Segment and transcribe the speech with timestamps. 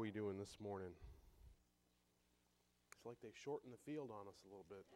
[0.00, 0.88] we doing this morning?
[2.96, 4.86] It's like they shortened the field on us a little bit.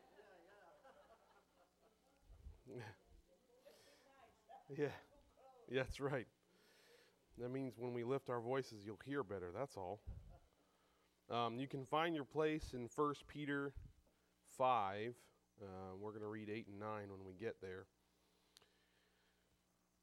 [4.78, 4.86] yeah,
[5.70, 6.26] yeah, that's right.
[7.36, 9.50] That means when we lift our voices, you'll hear better.
[9.54, 10.00] That's all.
[11.30, 13.74] Um, you can find your place in 1 Peter
[14.56, 15.14] 5.
[15.60, 15.66] Uh,
[16.00, 17.84] we're going to read 8 and 9 when we get there.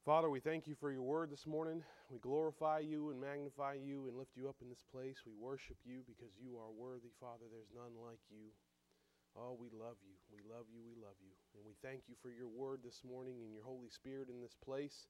[0.02, 1.84] Father, we thank you for your word this morning.
[2.10, 5.22] We glorify you and magnify you and lift you up in this place.
[5.28, 7.46] We worship you because you are worthy, Father.
[7.46, 8.50] There's none like you.
[9.38, 10.18] Oh, we love you.
[10.34, 10.82] We love you.
[10.82, 11.30] We love you.
[11.54, 14.58] And we thank you for your word this morning and your Holy Spirit in this
[14.66, 15.06] place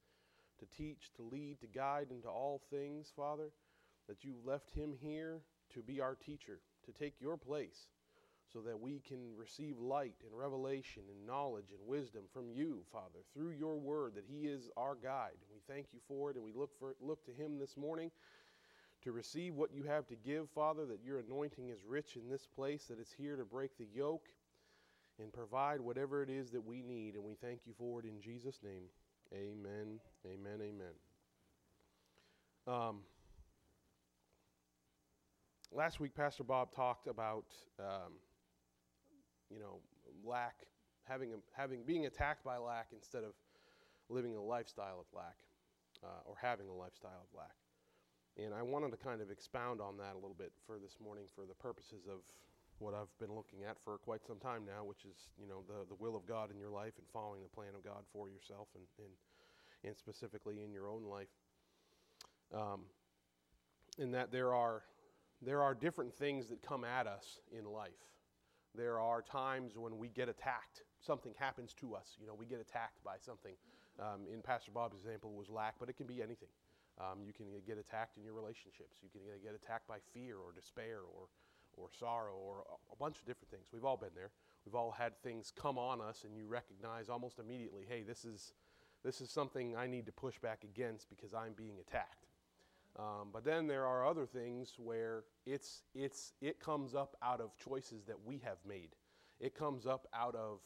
[0.60, 3.48] to teach, to lead, to guide into all things, Father,
[4.10, 5.40] that you left him here
[5.74, 7.88] to be our teacher, to take your place
[8.52, 13.20] so that we can receive light and revelation and knowledge and wisdom from you, Father,
[13.34, 15.38] through your word, that He is our guide.
[15.54, 18.12] We thank you for it, and we look, for, look to Him this morning
[19.04, 22.46] to receive what you have to give, Father, that your anointing is rich in this
[22.46, 24.28] place, that it's here to break the yoke
[25.20, 27.16] and provide whatever it is that we need.
[27.16, 28.84] And we thank you for it in Jesus' name.
[29.34, 30.94] Amen, amen, amen.
[32.68, 32.98] Um,
[35.72, 37.46] last week, Pastor Bob talked about.
[37.80, 38.14] Um,
[39.52, 39.80] you know,
[40.24, 40.66] lack,
[41.04, 43.34] having, a, having, being attacked by lack instead of
[44.10, 45.36] living a lifestyle of lack
[46.04, 47.56] uh, or having a lifestyle of lack.
[48.38, 51.26] And I wanted to kind of expound on that a little bit for this morning
[51.36, 52.20] for the purposes of
[52.80, 55.86] what I've been looking at for quite some time now, which is, you know, the,
[55.88, 58.68] the will of God in your life and following the plan of God for yourself
[58.74, 59.14] and, and,
[59.84, 61.28] and specifically in your own life.
[62.54, 62.82] Um,
[63.98, 64.84] in that there are,
[65.42, 67.92] there are different things that come at us in life.
[68.76, 70.84] There are times when we get attacked.
[71.00, 72.16] Something happens to us.
[72.20, 73.54] You know, we get attacked by something.
[74.00, 76.50] Um, in Pastor Bob's example was lack, but it can be anything.
[77.00, 78.98] Um, you can get attacked in your relationships.
[79.02, 81.28] You can get attacked by fear or despair or,
[81.76, 83.68] or sorrow or a bunch of different things.
[83.74, 84.32] We've all been there.
[84.66, 88.54] We've all had things come on us, and you recognize almost immediately, hey, this is,
[89.04, 92.28] this is something I need to push back against because I'm being attacked.
[93.00, 97.56] Um, but then there are other things where it's, it's, it comes up out of
[97.58, 98.90] choices that we have made.
[99.40, 100.60] It comes up out of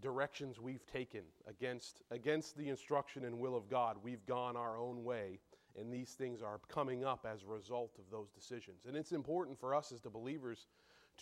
[0.00, 3.96] directions we've taken against, against the instruction and will of God.
[4.02, 5.38] We've gone our own way,
[5.78, 8.86] and these things are coming up as a result of those decisions.
[8.86, 10.66] And it's important for us as the believers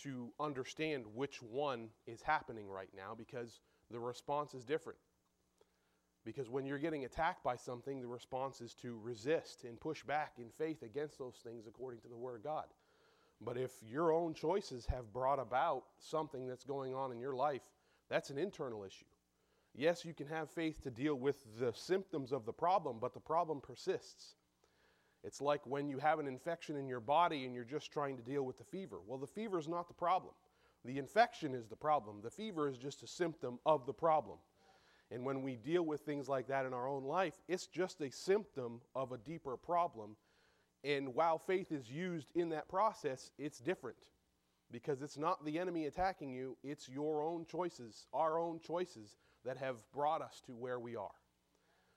[0.03, 3.59] to understand which one is happening right now because
[3.89, 4.97] the response is different.
[6.23, 10.33] Because when you're getting attacked by something, the response is to resist and push back
[10.37, 12.65] in faith against those things according to the Word of God.
[13.43, 17.63] But if your own choices have brought about something that's going on in your life,
[18.07, 19.05] that's an internal issue.
[19.73, 23.19] Yes, you can have faith to deal with the symptoms of the problem, but the
[23.19, 24.35] problem persists.
[25.23, 28.23] It's like when you have an infection in your body and you're just trying to
[28.23, 28.97] deal with the fever.
[29.05, 30.33] Well, the fever is not the problem.
[30.83, 32.21] The infection is the problem.
[32.21, 34.37] The fever is just a symptom of the problem.
[35.11, 38.09] And when we deal with things like that in our own life, it's just a
[38.09, 40.15] symptom of a deeper problem.
[40.83, 43.97] And while faith is used in that process, it's different
[44.71, 49.57] because it's not the enemy attacking you, it's your own choices, our own choices that
[49.57, 51.09] have brought us to where we are.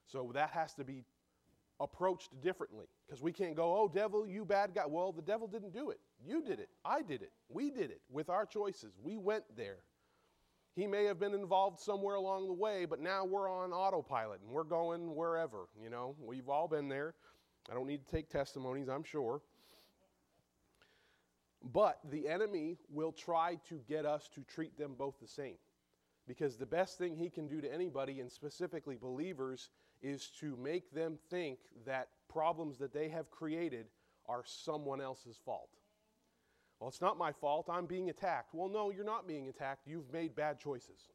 [0.07, 1.05] So that has to be
[1.81, 4.87] approached differently because we can't go, oh, devil, you bad guy.
[4.87, 6.01] Well, the devil didn't do it.
[6.25, 6.69] You did it.
[6.85, 7.33] I did it.
[7.49, 8.93] We did it with our choices.
[9.03, 9.79] We went there.
[10.75, 14.51] He may have been involved somewhere along the way, but now we're on autopilot and
[14.51, 15.69] we're going wherever.
[15.81, 17.15] You know, we've all been there.
[17.71, 19.41] I don't need to take testimonies, I'm sure.
[21.73, 25.57] But the enemy will try to get us to treat them both the same.
[26.27, 29.71] Because the best thing he can do to anybody, and specifically believers,
[30.03, 33.87] is to make them think that problems that they have created
[34.27, 35.71] are someone else's fault.
[36.79, 37.69] Well, it's not my fault.
[37.71, 38.55] I'm being attacked.
[38.55, 39.87] Well, no, you're not being attacked.
[39.87, 41.09] You've made bad choices.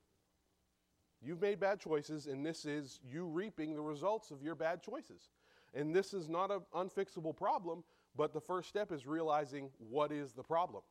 [1.22, 5.30] You've made bad choices, and this is you reaping the results of your bad choices.
[5.74, 7.84] And this is not an unfixable problem,
[8.16, 10.82] but the first step is realizing what is the problem.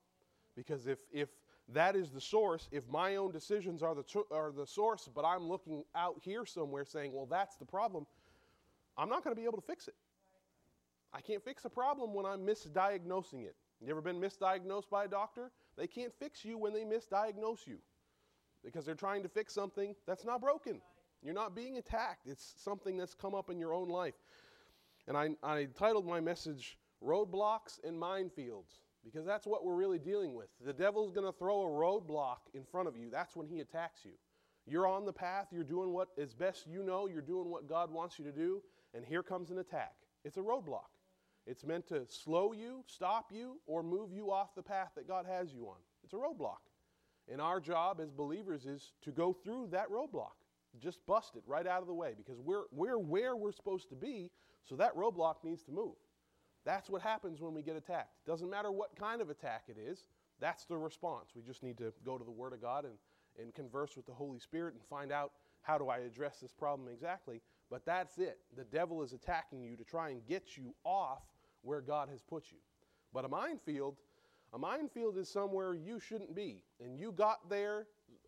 [0.54, 1.28] Because if, if
[1.72, 5.48] that is the source, if my own decisions are the, are the source, but I'm
[5.48, 8.06] looking out here somewhere saying, well, that's the problem,
[8.96, 9.94] I'm not going to be able to fix it.
[11.12, 13.56] I can't fix a problem when I'm misdiagnosing it.
[13.80, 15.50] You ever been misdiagnosed by a doctor?
[15.76, 17.78] They can't fix you when they misdiagnose you
[18.64, 20.80] because they're trying to fix something that's not broken.
[21.22, 24.14] You're not being attacked, it's something that's come up in your own life.
[25.06, 30.34] And I, I titled my message Roadblocks and Minefields because that's what we're really dealing
[30.34, 30.48] with.
[30.64, 34.04] The devil's going to throw a roadblock in front of you, that's when he attacks
[34.04, 34.12] you.
[34.66, 37.90] You're on the path, you're doing what is best you know, you're doing what God
[37.90, 39.94] wants you to do, and here comes an attack.
[40.24, 40.90] It's a roadblock.
[41.48, 45.24] It's meant to slow you, stop you, or move you off the path that God
[45.24, 45.78] has you on.
[46.04, 46.58] It's a roadblock.
[47.32, 50.36] And our job as believers is to go through that roadblock.
[50.78, 53.94] Just bust it right out of the way because we're, we're where we're supposed to
[53.94, 54.30] be,
[54.68, 55.94] so that roadblock needs to move.
[56.66, 58.12] That's what happens when we get attacked.
[58.26, 60.04] Doesn't matter what kind of attack it is,
[60.40, 61.30] that's the response.
[61.34, 62.94] We just need to go to the Word of God and,
[63.40, 66.88] and converse with the Holy Spirit and find out how do I address this problem
[66.88, 67.40] exactly.
[67.70, 68.38] But that's it.
[68.56, 71.22] The devil is attacking you to try and get you off
[71.68, 72.56] where God has put you.
[73.12, 73.96] But a minefield,
[74.54, 76.62] a minefield is somewhere you shouldn't be.
[76.82, 77.86] And you got there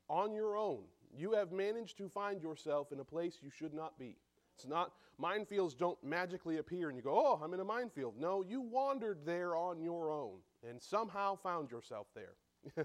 [0.08, 0.82] on your own.
[1.16, 4.16] You have managed to find yourself in a place you should not be.
[4.54, 8.14] It's not, minefields don't magically appear and you go, oh, I'm in a minefield.
[8.18, 12.84] No, you wandered there on your own and somehow found yourself there.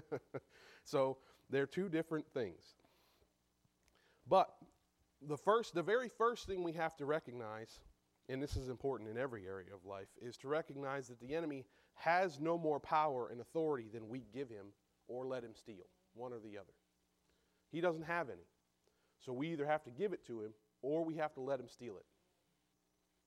[0.84, 1.18] so
[1.50, 2.76] they're two different things.
[4.26, 4.48] But
[5.20, 7.80] the first, the very first thing we have to recognize,
[8.28, 11.64] and this is important in every area of life, is to recognize that the enemy
[11.94, 14.66] has no more power and authority than we give him
[15.08, 16.72] or let him steal, one or the other.
[17.70, 18.46] He doesn't have any.
[19.24, 20.52] So we either have to give it to him
[20.82, 22.04] or we have to let him steal it.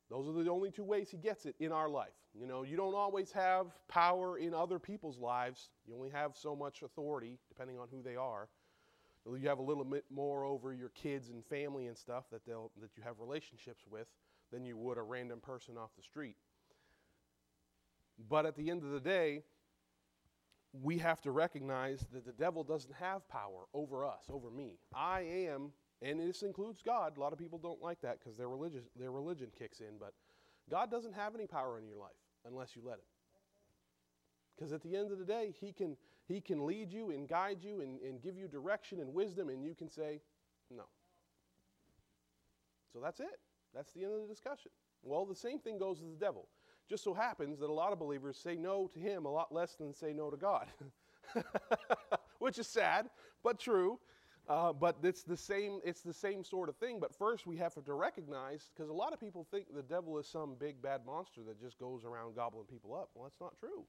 [0.09, 2.13] Those are the only two ways he gets it in our life.
[2.33, 5.69] You know, you don't always have power in other people's lives.
[5.87, 8.49] You only have so much authority, depending on who they are.
[9.27, 12.71] You have a little bit more over your kids and family and stuff that, they'll,
[12.81, 14.07] that you have relationships with
[14.51, 16.35] than you would a random person off the street.
[18.29, 19.43] But at the end of the day,
[20.73, 24.77] we have to recognize that the devil doesn't have power over us, over me.
[24.93, 27.17] I am and this includes God.
[27.17, 30.13] A lot of people don't like that because their religion, their religion kicks in, but
[30.69, 32.11] God doesn't have any power in your life
[32.45, 33.05] unless you let Him.
[34.55, 37.61] Because at the end of the day, He can, he can lead you and guide
[37.61, 40.21] you and, and give you direction and wisdom, and you can say,
[40.69, 40.83] no.
[42.93, 43.39] So that's it.
[43.73, 44.71] That's the end of the discussion.
[45.03, 46.47] Well, the same thing goes with the devil.
[46.89, 49.75] Just so happens that a lot of believers say no to him a lot less
[49.75, 50.67] than say no to God,
[52.39, 53.09] which is sad,
[53.43, 53.99] but true.
[54.47, 55.79] Uh, but it's the same.
[55.85, 56.99] It's the same sort of thing.
[56.99, 60.27] But first, we have to recognize because a lot of people think the devil is
[60.27, 63.11] some big bad monster that just goes around gobbling people up.
[63.13, 63.85] Well, that's not true.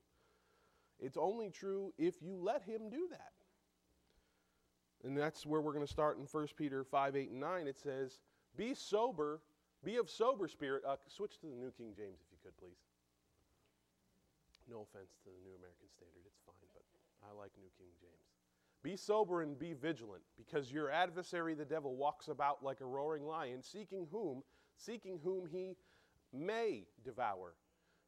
[0.99, 3.33] It's only true if you let him do that.
[5.03, 7.67] And that's where we're going to start in 1 Peter 5, 8, and 9.
[7.67, 8.19] It says,
[8.55, 9.41] Be sober,
[9.85, 10.83] be of sober spirit.
[10.87, 12.79] Uh, switch to the New King James if you could, please.
[14.69, 16.85] No offense to the New American Standard, it's fine, but
[17.27, 18.31] I like New King James.
[18.83, 23.27] Be sober and be vigilant, because your adversary the devil walks about like a roaring
[23.27, 24.43] lion, seeking whom,
[24.77, 25.77] seeking whom he
[26.33, 27.55] may devour.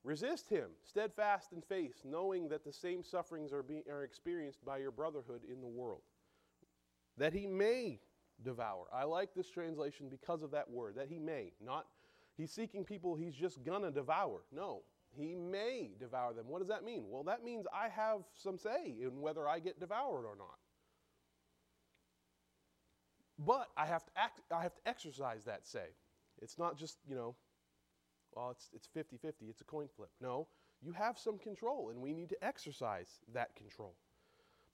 [0.05, 4.79] Resist him, steadfast in faith, knowing that the same sufferings are, being, are experienced by
[4.79, 6.03] your brotherhood in the world.
[7.19, 8.01] That he may
[8.45, 8.87] devour.
[8.93, 11.53] I like this translation because of that word, that he may.
[11.65, 11.87] Not
[12.37, 14.41] he's seeking people he's just gonna devour.
[14.53, 14.83] No,
[15.17, 16.47] he may devour them.
[16.49, 17.05] What does that mean?
[17.09, 20.59] Well, that means I have some say in whether I get devoured or not.
[23.39, 25.87] But I have to act, I have to exercise that say.
[26.41, 27.35] It's not just, you know,
[28.35, 30.11] well, it's it's 50-50, it's a coin flip.
[30.21, 30.49] No,
[30.81, 33.95] you have some control and we need to exercise that control.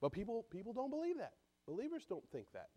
[0.01, 1.33] But people people don't believe that.
[1.67, 2.69] Believers don't think that.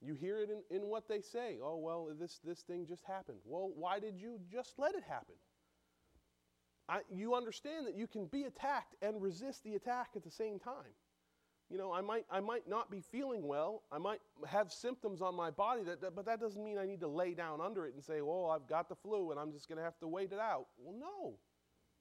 [0.00, 1.58] You hear it in, in what they say.
[1.62, 3.38] Oh, well, this, this thing just happened.
[3.44, 5.34] Well, why did you just let it happen?
[6.88, 10.58] I, you understand that you can be attacked and resist the attack at the same
[10.58, 10.94] time.
[11.68, 13.82] You know, I might, I might not be feeling well.
[13.92, 17.00] I might have symptoms on my body, that, that, but that doesn't mean I need
[17.00, 19.68] to lay down under it and say, well, I've got the flu and I'm just
[19.68, 20.66] going to have to wait it out.
[20.78, 21.34] Well, no.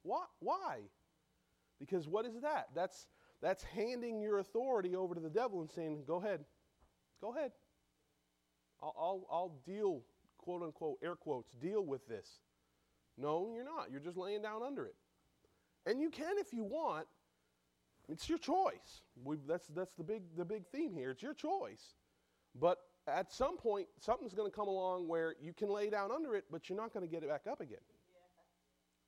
[0.03, 0.23] Why?
[0.39, 0.81] Why?
[1.79, 2.67] Because what is that?
[2.73, 3.07] That's,
[3.41, 6.45] that's handing your authority over to the devil and saying, go ahead.
[7.19, 7.51] Go ahead.
[8.81, 10.01] I'll, I'll, deal,
[10.37, 12.27] quote unquote, air quotes, deal with this.
[13.17, 13.89] No, you're not.
[13.91, 14.95] You're just laying down under it.
[15.85, 17.07] And you can if you want.
[18.09, 19.01] It's your choice.
[19.23, 21.11] we that's, that's the, big, the big theme here.
[21.11, 21.95] It's your choice.
[22.59, 26.35] But at some point, something's going to come along where you can lay down under
[26.35, 27.77] it, but you're not going to get it back up again.
[27.81, 28.21] Yeah.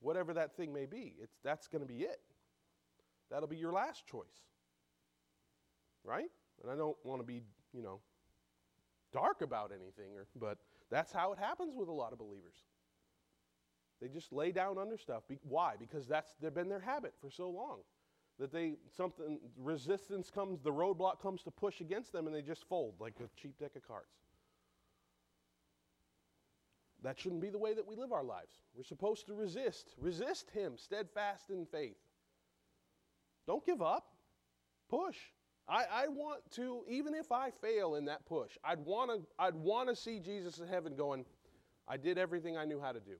[0.02, 2.20] Whatever that thing may be, it's, that's going to be it.
[3.32, 4.26] That'll be your last choice.
[6.04, 6.30] Right?
[6.62, 7.42] And I don't want to be,
[7.74, 8.00] you know,
[9.12, 10.58] dark about anything, or, but
[10.90, 12.66] that's how it happens with a lot of believers.
[14.02, 15.24] They just lay down under stuff.
[15.28, 15.74] Be- why?
[15.78, 17.80] Because that's they've been their habit for so long
[18.40, 22.68] that they something resistance comes, the roadblock comes to push against them, and they just
[22.68, 24.14] fold like a cheap deck of cards.
[27.04, 28.54] That shouldn't be the way that we live our lives.
[28.76, 29.94] We're supposed to resist.
[29.98, 31.98] Resist Him, steadfast in faith.
[33.48, 34.06] Don't give up.
[34.90, 35.18] Push.
[35.70, 39.56] I, I want to, even if I fail in that push, I'd want to I'd
[39.56, 41.26] want to see Jesus in heaven going,
[41.88, 43.16] I did everything I knew how to do.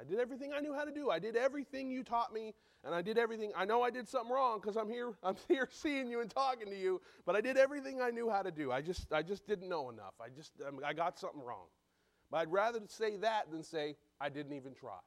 [0.00, 1.10] I did everything I knew how to do.
[1.10, 3.52] I did everything you taught me, and I did everything.
[3.56, 5.12] I know I did something wrong because I'm here.
[5.22, 7.00] I'm here seeing you and talking to you.
[7.26, 8.72] But I did everything I knew how to do.
[8.72, 10.14] I just, I just didn't know enough.
[10.20, 11.66] I just, um, I got something wrong.
[12.30, 14.98] But I'd rather say that than say I didn't even try.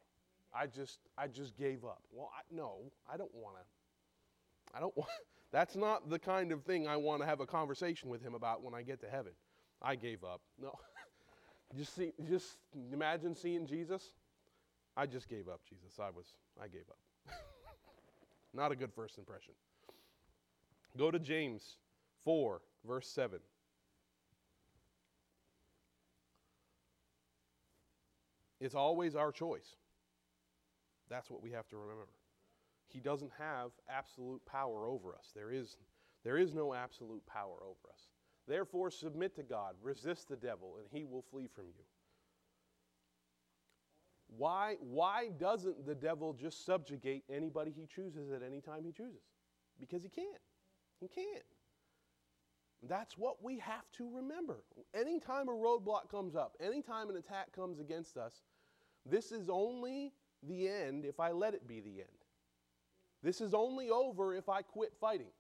[0.54, 2.04] I just, I just gave up.
[2.12, 4.78] Well, I, no, I don't want to.
[4.78, 5.10] I don't want.
[5.52, 8.64] That's not the kind of thing I want to have a conversation with him about
[8.64, 9.32] when I get to heaven.
[9.82, 10.42] I gave up.
[10.62, 10.74] No.
[11.78, 12.58] just see, just
[12.92, 14.12] imagine seeing Jesus.
[14.98, 16.00] I just gave up, Jesus.
[16.00, 16.98] I was, I gave up.
[18.54, 19.54] Not a good first impression.
[20.98, 21.78] Go to James
[22.24, 23.40] 4, verse 7.
[28.62, 29.76] It's always our choice.
[31.10, 32.08] That's what we have to remember.
[32.96, 35.34] He doesn't have absolute power over us.
[35.36, 35.76] There is,
[36.24, 38.08] there is no absolute power over us.
[38.48, 41.84] Therefore, submit to God, resist the devil, and he will flee from you.
[44.38, 49.24] Why, why doesn't the devil just subjugate anybody he chooses at any time he chooses?
[49.78, 50.30] Because he can't.
[51.02, 51.44] He can't.
[52.88, 54.64] That's what we have to remember.
[54.94, 58.44] Anytime a roadblock comes up, anytime an attack comes against us,
[59.06, 60.14] this is only
[60.48, 62.25] the end if I let it be the end.
[63.26, 65.32] This is only over if I quit fighting.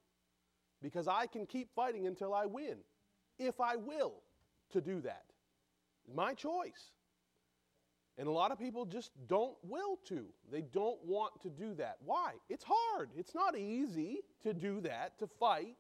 [0.82, 2.78] Because I can keep fighting until I win,
[3.38, 4.16] if I will
[4.72, 5.26] to do that.
[6.14, 6.92] My choice.
[8.18, 10.26] And a lot of people just don't will to.
[10.52, 11.98] They don't want to do that.
[12.04, 12.32] Why?
[12.50, 13.12] It's hard.
[13.16, 15.76] It's not easy to do that, to fight.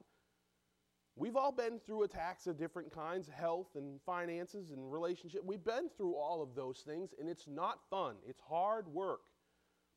[1.16, 5.42] We've all been through attacks of different kinds, health and finances and relationship.
[5.44, 8.18] We've been through all of those things, and it's not fun.
[8.28, 9.22] It's hard work.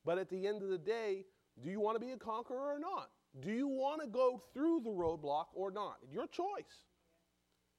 [0.06, 1.24] But at the end of the day,
[1.62, 3.10] do you want to be a conqueror or not?
[3.40, 5.96] Do you want to go through the roadblock or not?
[6.10, 6.86] Your choice.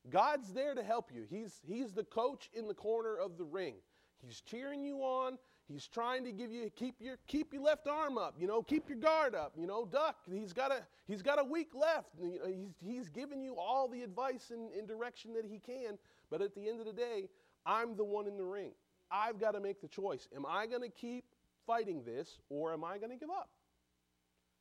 [0.09, 1.25] God's there to help you.
[1.29, 3.75] He's, he's the coach in the corner of the ring.
[4.21, 5.37] He's cheering you on.
[5.67, 8.89] He's trying to give you keep your keep your left arm up, you know, keep
[8.89, 10.15] your guard up, you know, duck.
[10.27, 12.09] He's got a he's got a weak left.
[12.19, 15.99] He's he's giving you all the advice and, and direction that he can.
[16.31, 17.29] But at the end of the day,
[17.67, 18.71] I'm the one in the ring.
[19.11, 20.27] I've got to make the choice.
[20.35, 21.25] Am I going to keep
[21.67, 23.49] fighting this or am I going to give up?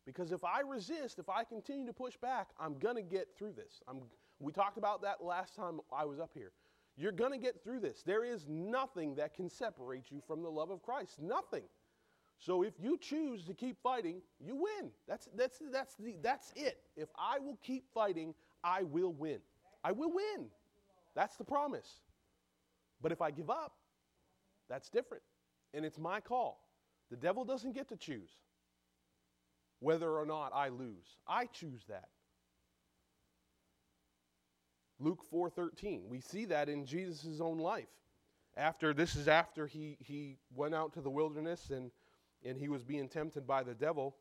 [0.09, 3.53] Because if I resist, if I continue to push back, I'm going to get through
[3.53, 3.83] this.
[3.87, 3.99] I'm,
[4.41, 6.53] we talked about that last time I was up here.
[6.97, 8.03] You're going to get through this.
[8.07, 11.21] There is nothing that can separate you from the love of Christ.
[11.21, 11.65] Nothing.
[12.39, 14.91] So if you choose to keep fighting, you win.
[15.07, 16.79] That's, that's, that's, the, that's it.
[16.97, 18.33] If I will keep fighting,
[18.65, 19.41] I will win.
[19.85, 20.47] I will win.
[21.15, 22.01] That's the promise.
[23.03, 23.75] But if I give up,
[24.71, 25.23] that's different.
[25.75, 26.67] And it's my call.
[27.11, 28.31] The devil doesn't get to choose
[29.81, 31.17] whether or not I lose.
[31.27, 32.09] I choose that.
[34.99, 36.09] Luke 4:13.
[36.09, 37.89] We see that in Jesus' own life.
[38.57, 41.91] After this is after he he went out to the wilderness and
[42.45, 44.17] and he was being tempted by the devil.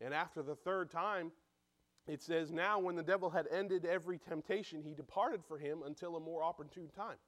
[0.00, 1.30] And after the third time,
[2.06, 6.16] it says, Now when the devil had ended every temptation, he departed for him until
[6.16, 7.18] a more opportune time.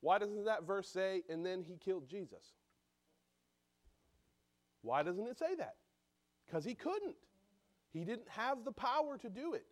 [0.00, 2.54] Why doesn't that verse say, and then he killed Jesus?
[4.82, 5.74] Why doesn't it say that?
[6.50, 7.16] Because he couldn't.
[7.92, 9.64] He didn't have the power to do it.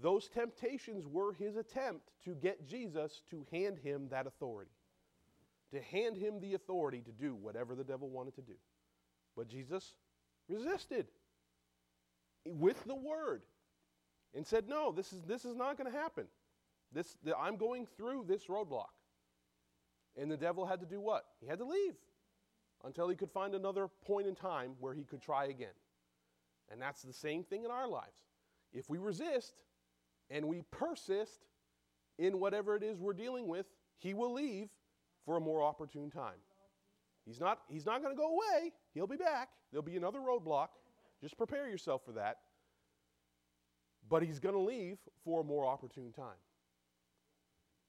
[0.00, 4.70] Those temptations were his attempt to get Jesus to hand him that authority,
[5.72, 8.54] to hand him the authority to do whatever the devil wanted to do.
[9.36, 9.94] But Jesus
[10.48, 11.06] resisted
[12.44, 13.42] with the word
[14.34, 16.26] and said, No, this is, this is not going to happen.
[16.92, 18.86] This, the, I'm going through this roadblock.
[20.16, 21.24] And the devil had to do what?
[21.40, 21.94] He had to leave
[22.84, 25.74] until he could find another point in time where he could try again.
[26.70, 28.26] And that's the same thing in our lives.
[28.72, 29.62] If we resist,
[30.30, 31.46] and we persist
[32.18, 33.66] in whatever it is we're dealing with,
[33.98, 34.68] he will leave
[35.24, 36.38] for a more opportune time.
[37.24, 38.72] He's not, he's not going to go away.
[38.94, 39.50] He'll be back.
[39.70, 40.68] There'll be another roadblock.
[41.20, 42.38] Just prepare yourself for that.
[44.08, 46.38] But he's going to leave for a more opportune time.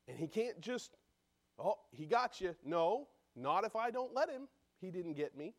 [0.07, 0.97] And he can't just,
[1.57, 2.55] oh, he got you.
[2.65, 4.47] No, not if I don't let him.
[4.81, 5.53] He didn't get me.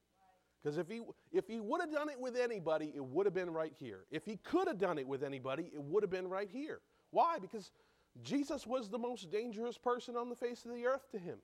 [0.62, 1.00] Because if he,
[1.32, 4.04] if he would have done it with anybody, it would have been right here.
[4.10, 6.80] If he could have done it with anybody, it would have been right here.
[7.10, 7.38] Why?
[7.38, 7.70] Because
[8.22, 11.38] Jesus was the most dangerous person on the face of the earth to him.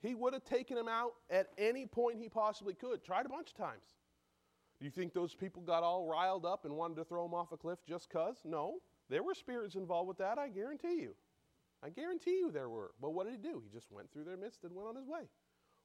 [0.00, 3.02] He would have taken him out at any point he possibly could.
[3.02, 3.96] Tried a bunch of times.
[4.78, 7.50] Do you think those people got all riled up and wanted to throw him off
[7.50, 8.36] a cliff just because?
[8.44, 8.76] No.
[9.10, 11.16] There were spirits involved with that, I guarantee you.
[11.82, 12.92] I guarantee you there were.
[13.00, 13.60] But what did he do?
[13.64, 15.22] He just went through their midst and went on his way.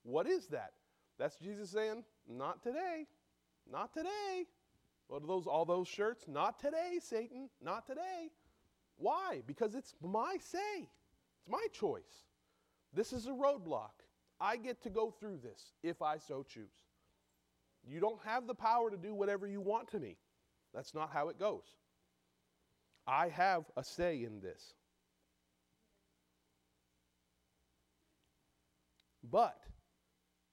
[0.04, 0.74] What is that?
[1.18, 3.08] That's Jesus saying, Not today.
[3.72, 4.46] Not today.
[5.08, 6.26] What are those all those shirts?
[6.28, 7.50] Not today, Satan.
[7.62, 8.32] Not today.
[8.98, 9.42] Why?
[9.48, 10.80] Because it's my say.
[10.80, 12.26] It's my choice.
[12.94, 13.92] This is a roadblock.
[14.40, 16.74] I get to go through this if I so choose.
[17.86, 20.18] You don't have the power to do whatever you want to me.
[20.74, 21.76] That's not how it goes.
[23.06, 24.74] I have a say in this.
[29.30, 29.63] But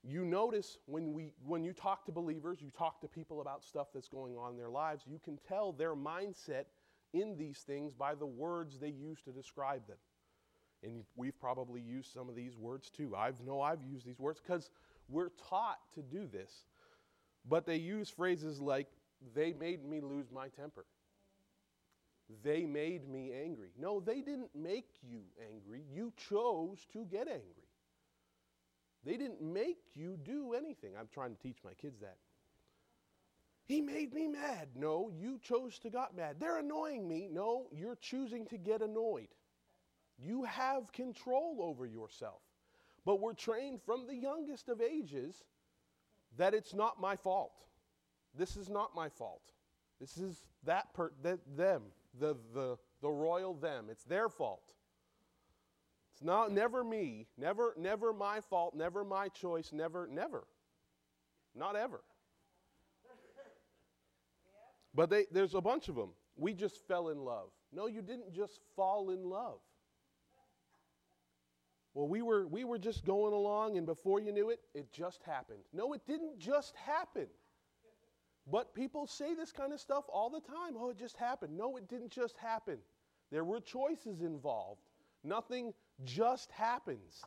[0.02, 3.88] you notice when, we, when you talk to believers, you talk to people about stuff
[3.92, 6.64] that's going on in their lives, you can tell their mindset
[7.12, 9.98] in these things by the words they use to describe them.
[10.82, 13.14] And we've probably used some of these words too.
[13.14, 14.70] I know I've used these words because
[15.08, 16.50] we're taught to do this.
[17.48, 18.86] But they use phrases like,
[19.34, 20.86] they made me lose my temper.
[22.42, 23.70] They made me angry.
[23.78, 25.20] No, they didn't make you
[25.52, 25.82] angry.
[25.92, 27.69] You chose to get angry.
[29.04, 30.92] They didn't make you do anything.
[30.98, 32.16] I'm trying to teach my kids that.
[33.64, 34.68] He made me mad.
[34.74, 36.36] No, you chose to got mad.
[36.40, 37.28] They're annoying me.
[37.30, 39.28] No, you're choosing to get annoyed.
[40.18, 42.42] You have control over yourself.
[43.06, 45.44] But we're trained from the youngest of ages
[46.36, 47.52] that it's not my fault.
[48.36, 49.42] This is not my fault.
[50.00, 51.82] This is that per that them,
[52.18, 53.86] the the the royal them.
[53.90, 54.74] It's their fault.
[56.20, 60.44] It's not never me, never never my fault, never my choice, never never.
[61.54, 62.02] Not ever.
[64.94, 66.10] But they, there's a bunch of them.
[66.36, 67.50] We just fell in love.
[67.72, 69.60] No, you didn't just fall in love.
[71.94, 75.22] Well, we were, we were just going along, and before you knew it, it just
[75.22, 75.60] happened.
[75.72, 77.26] No, it didn't just happen.
[78.50, 80.74] But people say this kind of stuff all the time.
[80.76, 81.56] Oh, it just happened.
[81.56, 82.78] No, it didn't just happen.
[83.30, 84.82] There were choices involved.
[85.22, 85.72] Nothing
[86.04, 87.22] just happens.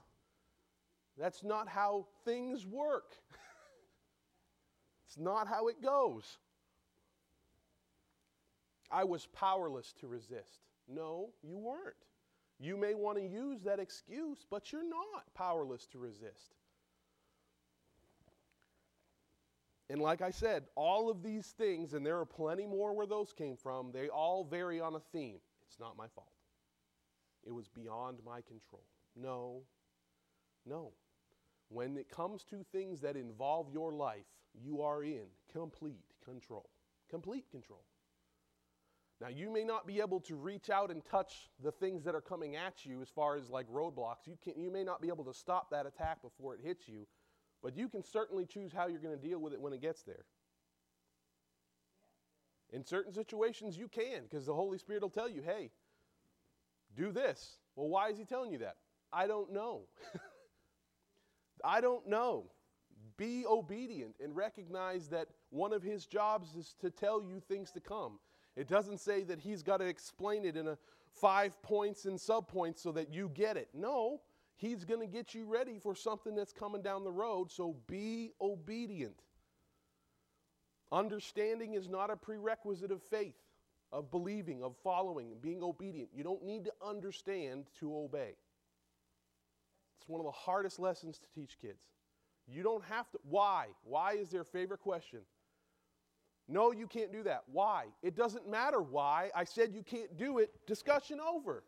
[1.18, 3.16] That's not how things work.
[5.08, 6.38] it's not how it goes.
[8.92, 10.62] I was powerless to resist.
[10.88, 11.96] No, you weren't.
[12.60, 16.56] You may want to use that excuse, but you're not powerless to resist.
[19.90, 23.34] And like I said, all of these things, and there are plenty more where those
[23.34, 25.38] came from, they all vary on a theme.
[25.68, 26.32] It's not my fault.
[27.46, 28.84] It was beyond my control.
[29.16, 29.62] No,
[30.66, 30.92] no.
[31.70, 36.70] When it comes to things that involve your life, you are in complete control.
[37.10, 37.84] Complete control.
[39.22, 42.22] Now, you may not be able to reach out and touch the things that are
[42.22, 44.28] coming at you as far as like roadblocks.
[44.28, 47.08] You, can, you may not be able to stop that attack before it hits you,
[47.62, 50.04] but you can certainly choose how you're going to deal with it when it gets
[50.04, 50.26] there.
[52.72, 55.70] In certain situations, you can, because the Holy Spirit will tell you, hey,
[56.96, 57.58] do this.
[57.76, 58.78] Well, why is He telling you that?
[59.12, 59.82] I don't know.
[61.64, 62.46] I don't know.
[63.18, 67.80] Be obedient and recognize that one of His jobs is to tell you things to
[67.80, 68.20] come.
[68.56, 70.78] It doesn't say that he's got to explain it in a
[71.12, 73.70] five points and subpoints so that you get it.
[73.74, 74.22] No,
[74.56, 78.32] he's going to get you ready for something that's coming down the road, so be
[78.42, 79.24] obedient.
[80.92, 83.36] Understanding is not a prerequisite of faith,
[83.94, 86.10] of believing, of following, and being obedient.
[86.14, 88.36] You don't need to understand to obey.
[89.98, 91.84] It's one of the hardest lessons to teach kids.
[92.48, 93.20] You don't have to.
[93.24, 93.68] Why?
[93.84, 95.20] Why is their favorite question?
[96.50, 97.44] No, you can't do that.
[97.52, 97.86] Why?
[98.02, 99.30] It doesn't matter why.
[99.34, 100.50] I said you can't do it.
[100.68, 101.64] Discussion over.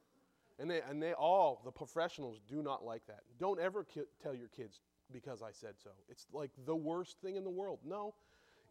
[0.60, 3.22] And they, and they all, the professionals, do not like that.
[3.40, 5.92] Don't ever ki- tell your kids because I said so.
[6.10, 7.80] It's like the worst thing in the world.
[7.86, 8.16] No,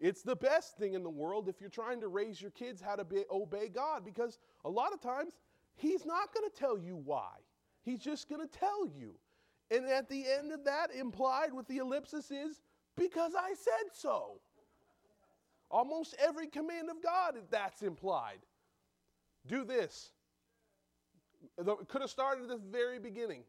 [0.01, 2.97] it's the best thing in the world if you're trying to raise your kids how
[2.97, 5.35] to be, obey God because a lot of times
[5.77, 7.33] He's not going to tell you why.
[7.83, 9.15] He's just going to tell you.
[9.71, 12.61] And at the end of that, implied with the ellipsis is
[12.97, 14.41] because I said so.
[15.71, 18.39] Almost every command of God, that's implied.
[19.47, 20.13] Do this.
[21.59, 23.43] It could have started at the very beginning.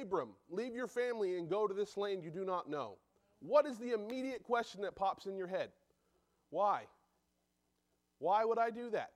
[0.00, 2.96] Abram, leave your family and go to this land you do not know.
[3.40, 5.70] What is the immediate question that pops in your head?
[6.50, 6.82] Why?
[8.18, 9.12] Why would I do that?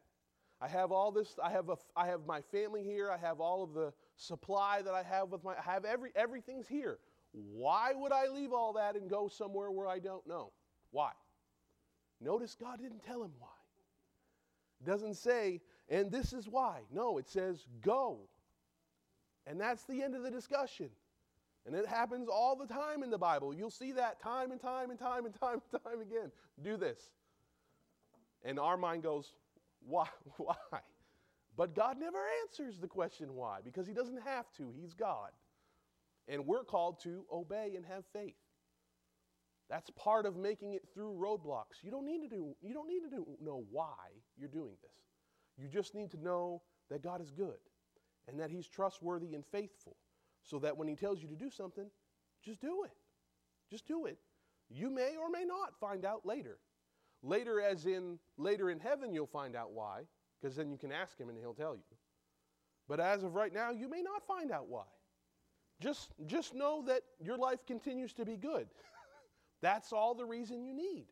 [0.61, 3.64] I have all this, I have, a, I have my family here, I have all
[3.64, 6.98] of the supply that I have with my, I have every, everything's here.
[7.32, 10.52] Why would I leave all that and go somewhere where I don't know?
[10.92, 11.11] Why?
[12.20, 13.48] Notice God didn't tell him why.
[14.80, 16.82] It doesn't say, and this is why.
[16.92, 18.28] No, it says, go.
[19.46, 20.90] And that's the end of the discussion.
[21.66, 23.55] And it happens all the time in the Bible.
[23.55, 26.33] You'll see that time and time and time and time and time again.
[26.62, 26.98] Do this.
[28.44, 29.35] And our mind goes,
[29.87, 30.09] why?
[30.37, 30.55] Why?
[31.57, 34.72] But God never answers the question why because He doesn't have to.
[34.75, 35.31] He's God.
[36.29, 38.37] And we're called to obey and have faith.
[39.68, 41.83] That's part of making it through roadblocks.
[41.83, 44.90] You don't need to do you don't need to do, know why you're doing this.
[45.59, 47.59] You just need to know that God is good
[48.29, 49.96] and that he's trustworthy and faithful
[50.44, 51.87] so that when he tells you to do something,
[52.44, 52.92] just do it.
[53.70, 54.18] Just do it.
[54.68, 56.59] You may or may not find out later.
[57.22, 60.02] Later, as in later in heaven, you'll find out why,
[60.40, 61.83] because then you can ask him and he'll tell you.
[62.88, 64.85] But as of right now, you may not find out why.
[65.81, 68.66] Just, just know that your life continues to be good.
[69.62, 71.07] That's all the reason you need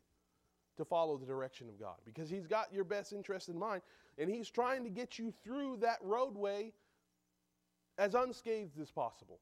[0.77, 3.81] to follow the direction of God because He's got your best interest in mind
[4.17, 6.71] and He's trying to get you through that roadway
[8.01, 9.39] as unscathed as possible.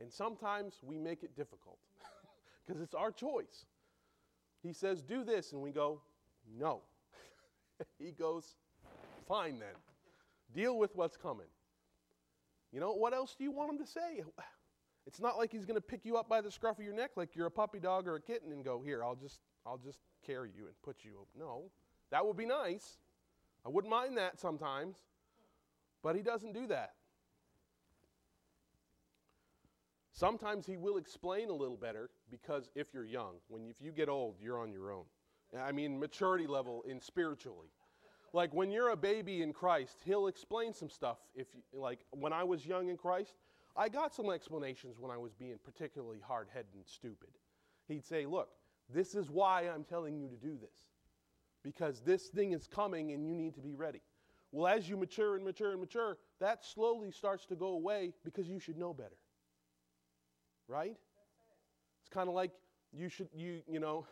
[0.00, 1.80] And sometimes we make it difficult
[2.66, 3.66] because it's our choice.
[4.62, 6.00] He says, Do this, and we go,
[6.56, 6.82] No.
[7.98, 8.54] he goes,
[9.26, 9.74] Fine then.
[10.54, 11.48] Deal with what's coming.
[12.72, 14.22] You know, what else do you want him to say?
[15.06, 17.12] It's not like he's going to pick you up by the scruff of your neck
[17.16, 20.00] like you're a puppy dog or a kitten and go, "Here, I'll just I'll just
[20.22, 21.28] carry you and put you." Up.
[21.34, 21.70] No.
[22.10, 22.98] That would be nice.
[23.64, 24.98] I wouldn't mind that sometimes.
[26.02, 26.92] But he doesn't do that.
[30.18, 34.08] Sometimes he will explain a little better because if you're young, when if you get
[34.08, 35.04] old, you're on your own.
[35.56, 37.68] I mean, maturity level in spiritually.
[38.32, 41.18] Like when you're a baby in Christ, he'll explain some stuff.
[41.36, 43.36] If you, like when I was young in Christ,
[43.76, 47.30] I got some explanations when I was being particularly hard-headed and stupid.
[47.86, 48.48] He'd say, "Look,
[48.92, 50.88] this is why I'm telling you to do this.
[51.62, 54.02] Because this thing is coming and you need to be ready."
[54.50, 58.48] Well, as you mature and mature and mature, that slowly starts to go away because
[58.48, 59.16] you should know better
[60.68, 60.96] right?
[62.00, 62.52] It's kind of like
[62.92, 64.06] you should, you, you know,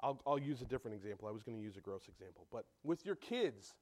[0.00, 1.28] I'll, I'll use a different example.
[1.28, 2.46] I was going to use a gross example.
[2.50, 3.74] But with your kids,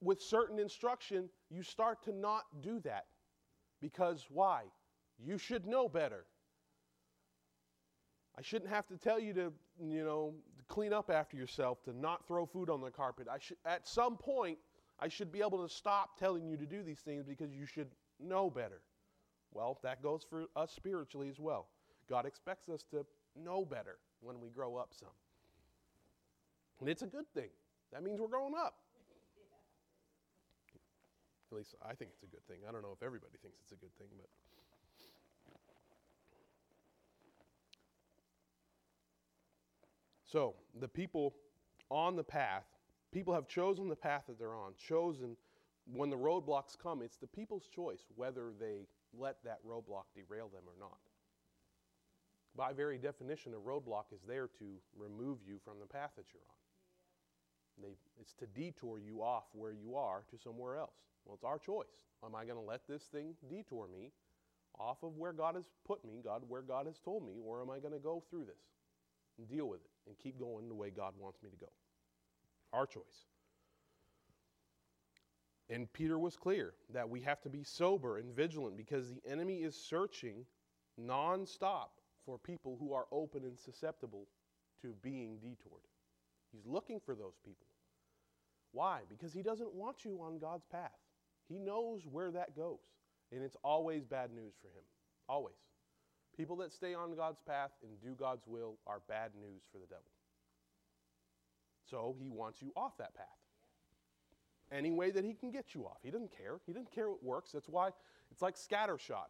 [0.00, 3.06] with certain instruction, you start to not do that.
[3.80, 4.64] Because why?
[5.18, 6.24] You should know better.
[8.38, 10.34] I shouldn't have to tell you to, you know,
[10.68, 13.26] clean up after yourself, to not throw food on the carpet.
[13.30, 14.58] I should, at some point,
[14.98, 17.88] I should be able to stop telling you to do these things because you should
[18.18, 18.82] know better.
[19.52, 21.66] Well, that goes for us spiritually as well.
[22.08, 23.04] God expects us to
[23.36, 25.08] know better when we grow up some.
[26.80, 27.50] And it's a good thing.
[27.92, 28.74] That means we're growing up.
[31.50, 32.58] At least I think it's a good thing.
[32.68, 34.28] I don't know if everybody thinks it's a good thing, but.
[40.26, 41.34] So, the people
[41.90, 42.62] on the path,
[43.10, 45.36] people have chosen the path that they're on, chosen
[45.92, 48.86] when the roadblocks come, it's the people's choice whether they
[49.18, 50.98] let that roadblock derail them or not.
[52.56, 54.64] By very definition, a roadblock is there to
[54.96, 57.82] remove you from the path that you're on.
[57.82, 60.96] They, it's to detour you off where you are to somewhere else.
[61.24, 62.08] Well, it's our choice.
[62.24, 64.10] Am I going to let this thing detour me
[64.78, 67.70] off of where God has put me, God, where God has told me, or am
[67.70, 68.64] I going to go through this
[69.38, 71.70] and deal with it and keep going the way God wants me to go?
[72.72, 73.26] Our choice.
[75.70, 79.58] And Peter was clear that we have to be sober and vigilant because the enemy
[79.58, 80.44] is searching
[81.00, 81.90] nonstop
[82.26, 84.26] for people who are open and susceptible
[84.82, 85.86] to being detoured.
[86.52, 87.68] He's looking for those people.
[88.72, 89.00] Why?
[89.08, 90.98] Because he doesn't want you on God's path.
[91.48, 92.78] He knows where that goes.
[93.32, 94.84] And it's always bad news for him.
[95.28, 95.54] Always.
[96.36, 99.86] People that stay on God's path and do God's will are bad news for the
[99.86, 100.02] devil.
[101.88, 103.26] So he wants you off that path
[104.72, 105.98] any way that he can get you off.
[106.02, 106.60] He doesn't care.
[106.66, 107.52] He doesn't care what works.
[107.52, 107.90] That's why
[108.30, 109.28] it's like scattershot.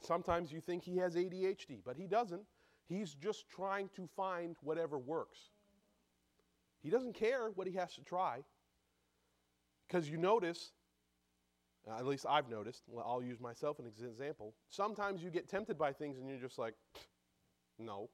[0.00, 2.42] Sometimes you think he has ADHD, but he doesn't.
[2.88, 5.38] He's just trying to find whatever works.
[6.82, 8.44] He doesn't care what he has to try.
[9.86, 10.72] Because you notice,
[11.98, 14.54] at least I've noticed, I'll use myself as an example.
[14.68, 16.74] Sometimes you get tempted by things and you're just like,
[17.78, 18.08] no.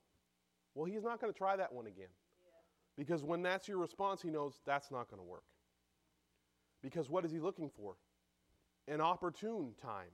[0.75, 2.09] Well, he's not going to try that one again.
[2.43, 2.51] Yeah.
[2.97, 5.45] Because when that's your response, he knows that's not going to work.
[6.85, 7.97] Because what is he looking for?
[8.87, 10.11] An opportune time.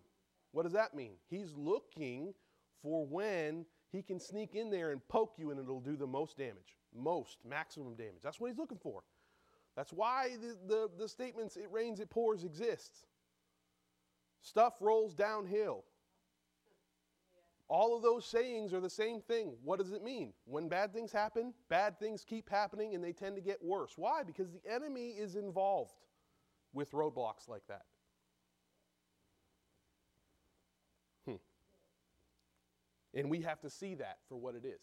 [0.52, 1.14] What does that mean?
[1.28, 2.33] He's looking
[2.80, 6.38] for when he can sneak in there and poke you and it'll do the most
[6.38, 6.76] damage.
[6.96, 8.22] Most, maximum damage.
[8.22, 9.02] That's what he's looking for.
[9.76, 13.04] That's why the, the, the statements, it rains, it pours, exists.
[14.40, 15.85] Stuff rolls downhill.
[17.68, 19.54] All of those sayings are the same thing.
[19.64, 20.33] What does it mean?
[20.44, 23.94] When bad things happen, bad things keep happening and they tend to get worse.
[23.96, 24.22] Why?
[24.22, 25.94] Because the enemy is involved
[26.72, 27.83] with roadblocks like that.
[31.26, 31.37] Hmm.
[33.14, 34.83] And we have to see that for what it is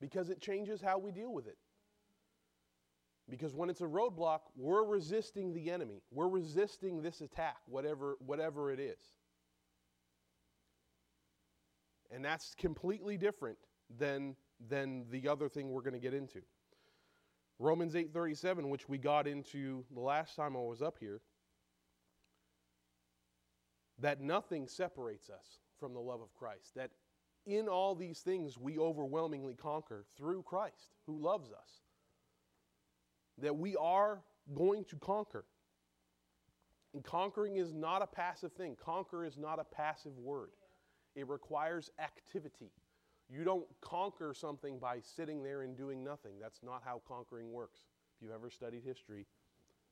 [0.00, 1.58] because it changes how we deal with it.
[3.28, 6.02] Because when it's a roadblock, we're resisting the enemy.
[6.10, 8.98] We're resisting this attack, whatever, whatever it is.
[12.10, 13.56] And that's completely different
[13.98, 14.36] than,
[14.68, 16.42] than the other thing we're going to get into.
[17.58, 21.20] Romans 8:37, which we got into the last time I was up here,
[23.98, 26.74] that nothing separates us from the love of Christ.
[26.74, 26.90] That
[27.46, 31.82] in all these things we overwhelmingly conquer through Christ who loves us.
[33.38, 34.22] That we are
[34.54, 35.44] going to conquer.
[36.92, 40.50] And conquering is not a passive thing, conquer is not a passive word,
[41.14, 42.70] it requires activity.
[43.34, 46.34] You don't conquer something by sitting there and doing nothing.
[46.40, 47.80] That's not how conquering works.
[48.14, 49.26] If you've ever studied history,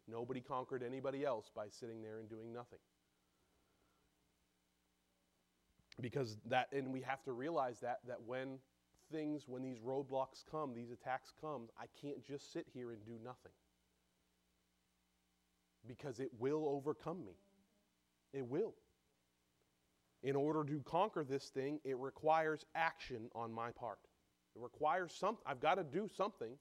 [0.06, 2.78] nobody conquered anybody else by sitting there and doing nothing.
[6.00, 8.58] Because that, and we have to realize that, that when
[9.10, 13.18] things, when these roadblocks come, these attacks come, I can't just sit here and do
[13.24, 13.52] nothing
[15.86, 17.34] because it will overcome me.
[18.32, 18.74] It will.
[20.22, 23.98] In order to conquer this thing, it requires action on my part.
[24.54, 25.42] It requires something.
[25.46, 26.52] I've got to do something.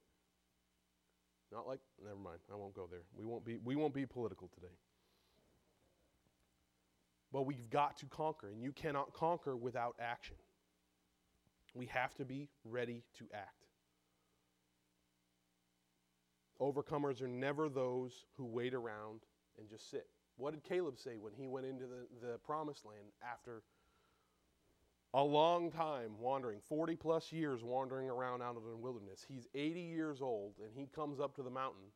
[1.51, 2.39] Not like never mind.
[2.51, 3.03] I won't go there.
[3.15, 4.73] We won't be we won't be political today.
[7.31, 10.35] But we've got to conquer, and you cannot conquer without action.
[11.73, 13.65] We have to be ready to act.
[16.59, 19.21] Overcomers are never those who wait around
[19.57, 20.07] and just sit.
[20.37, 23.63] What did Caleb say when he went into the, the promised land after
[25.13, 29.25] a long time wandering, 40 plus years wandering around out of the wilderness?
[29.27, 31.91] He's 80 years old and he comes up to the mountain.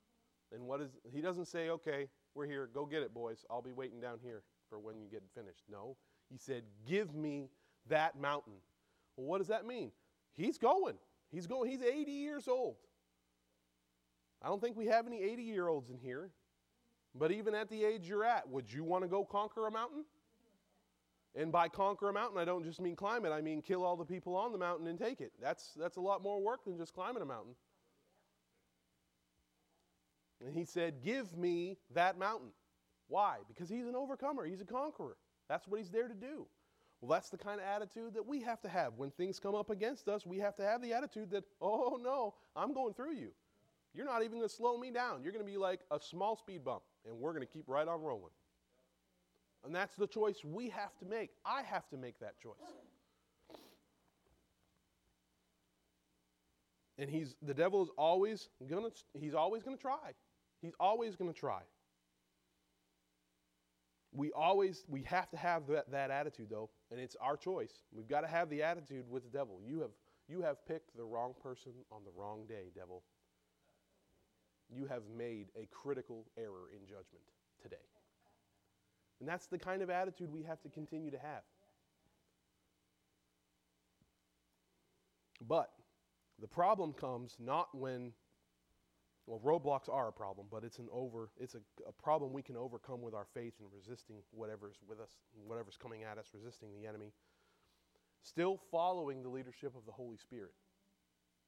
[0.52, 2.68] And what is he doesn't say, "Okay, we're here.
[2.68, 3.46] Go get it, boys.
[3.50, 5.98] I'll be waiting down here for when you get finished." No.
[6.30, 7.50] He said, "Give me
[7.88, 8.62] that mountain."
[9.16, 9.92] Well, what does that mean?
[10.34, 10.98] He's going.
[11.32, 11.70] He's going.
[11.70, 12.78] He's 80 years old.
[14.42, 16.32] I don't think we have any 80 year olds in here.
[17.18, 20.04] But even at the age you're at, would you want to go conquer a mountain?
[21.36, 23.96] And by conquer a mountain, I don't just mean climb it, I mean kill all
[23.96, 25.32] the people on the mountain and take it.
[25.42, 27.56] That's, that's a lot more work than just climbing a mountain.
[30.46, 32.50] And he said, Give me that mountain.
[33.08, 33.38] Why?
[33.48, 35.18] Because he's an overcomer, he's a conqueror.
[35.48, 36.48] That's what he's there to do.
[37.02, 38.94] Well, that's the kind of attitude that we have to have.
[38.96, 42.34] When things come up against us, we have to have the attitude that, oh no,
[42.56, 43.32] I'm going through you.
[43.94, 45.22] You're not even going to slow me down.
[45.22, 47.88] You're going to be like a small speed bump, and we're going to keep right
[47.88, 48.32] on rolling.
[49.64, 51.32] And that's the choice we have to make.
[51.46, 52.54] I have to make that choice.
[56.98, 58.88] And he's the devil is always gonna
[59.20, 60.14] he's always gonna try.
[60.62, 61.62] He's always gonna try.
[64.14, 67.82] We always we have to have that, that attitude though, and it's our choice.
[67.92, 69.60] We've got to have the attitude with the devil.
[69.66, 69.92] You have
[70.30, 73.04] you have picked the wrong person on the wrong day, devil
[74.74, 77.24] you have made a critical error in judgment
[77.62, 77.76] today.
[79.20, 81.44] And that's the kind of attitude we have to continue to have.
[85.48, 85.72] But
[86.40, 88.12] the problem comes not when,
[89.26, 92.58] well, roadblocks are a problem, but it's an over, it's a, a problem we can
[92.58, 95.12] overcome with our faith and resisting whatever's with us,
[95.46, 97.14] whatever's coming at us, resisting the enemy.
[98.22, 100.54] Still following the leadership of the Holy Spirit.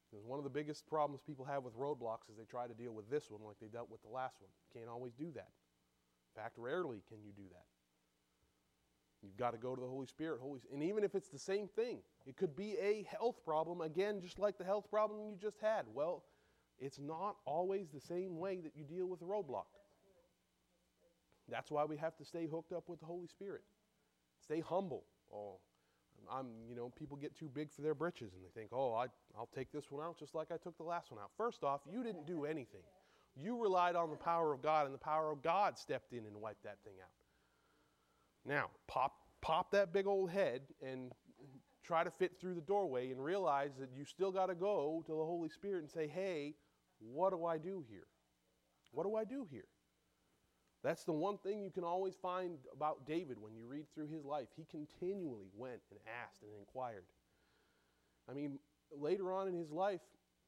[0.10, 2.94] Because one of the biggest problems people have with roadblocks is they try to deal
[2.94, 4.50] with this one like they dealt with the last one.
[4.50, 5.52] You can't always do that.
[6.36, 7.66] In fact, rarely can you do that.
[9.22, 10.40] You've got to go to the Holy Spirit.
[10.42, 14.22] Holy, and even if it's the same thing, it could be a health problem, again,
[14.22, 15.86] just like the health problem you just had.
[15.94, 16.24] Well,
[16.80, 19.66] it's not always the same way that you deal with a roadblock.
[21.50, 23.64] That's why we have to stay hooked up with the Holy Spirit.
[24.44, 25.04] Stay humble.
[25.34, 25.60] Oh,
[26.32, 29.06] I'm, you know, people get too big for their britches and they think, oh, I,
[29.38, 31.32] I'll take this one out just like I took the last one out.
[31.38, 32.82] First off, you didn't do anything.
[33.36, 36.42] You relied on the power of God, and the power of God stepped in and
[36.42, 37.12] wiped that thing out.
[38.46, 41.12] Now, pop, pop that big old head and
[41.84, 45.12] try to fit through the doorway and realize that you still got to go to
[45.12, 46.56] the Holy Spirit and say, hey,
[47.00, 48.08] what do I do here?
[48.92, 49.68] What do I do here?
[50.88, 54.24] That's the one thing you can always find about David when you read through his
[54.24, 54.48] life.
[54.56, 57.04] He continually went and asked and inquired.
[58.30, 58.58] I mean,
[58.98, 60.00] later on in his life,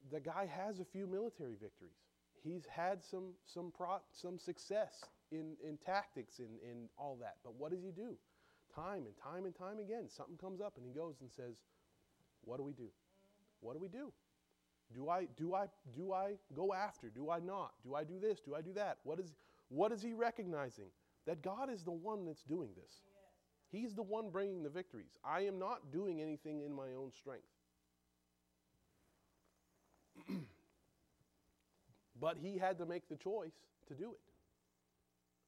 [0.09, 1.99] the guy has a few military victories.
[2.41, 7.35] He's had some some pro, some success in, in tactics and in, all that.
[7.43, 8.15] But what does he do?
[8.73, 11.57] Time and time and time again, something comes up and he goes and says,
[12.45, 12.87] What do we do?
[13.59, 14.13] What do we do?
[14.95, 17.09] Do I do I do I go after?
[17.09, 17.73] Do I not?
[17.83, 18.39] Do I do this?
[18.39, 18.99] Do I do that?
[19.03, 19.33] What is
[19.69, 20.89] what is he recognizing?
[21.25, 22.91] That God is the one that's doing this.
[23.71, 25.17] He's the one bringing the victories.
[25.23, 27.45] I am not doing anything in my own strength.
[32.19, 33.53] but he had to make the choice
[33.87, 34.19] to do it.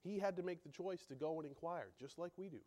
[0.03, 2.59] He had to make the choice to go and inquire, just like we do.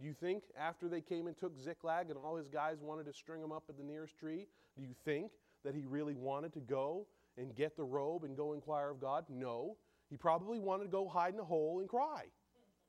[0.00, 3.12] Do you think after they came and took Ziklag and all his guys wanted to
[3.12, 5.32] string him up at the nearest tree, do you think
[5.64, 9.26] that he really wanted to go and get the robe and go inquire of God?
[9.28, 9.76] No.
[10.10, 12.24] He probably wanted to go hide in a hole and cry.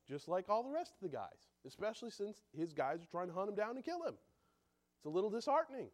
[0.10, 3.34] just like all the rest of the guys, especially since his guys are trying to
[3.34, 4.16] hunt him down and kill him.
[4.98, 5.88] It's a little disheartening.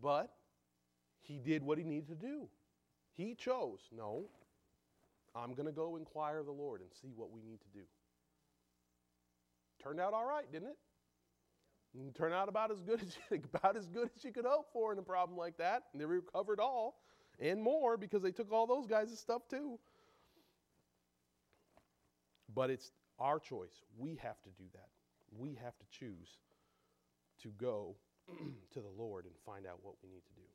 [0.00, 0.32] But
[1.20, 2.48] he did what he needed to do.
[3.14, 4.30] He chose, no,
[5.34, 7.84] I'm going to go inquire of the Lord and see what we need to do.
[9.82, 10.76] Turned out all right, didn't it?
[12.16, 14.92] Turned out about as good as you, about as good as you could hope for
[14.92, 15.84] in a problem like that.
[15.92, 16.96] And they recovered all
[17.40, 19.78] and more because they took all those guys' stuff too.
[22.54, 23.82] But it's our choice.
[23.98, 24.88] We have to do that.
[25.36, 26.38] We have to choose
[27.42, 27.96] to go
[28.72, 30.46] to the Lord and find out what we need to do.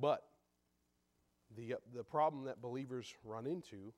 [0.00, 0.24] But
[1.56, 3.92] the, uh, the problem that believers run into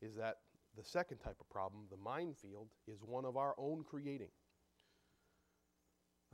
[0.00, 0.38] is that
[0.76, 4.28] the second type of problem, the minefield, is one of our own creating.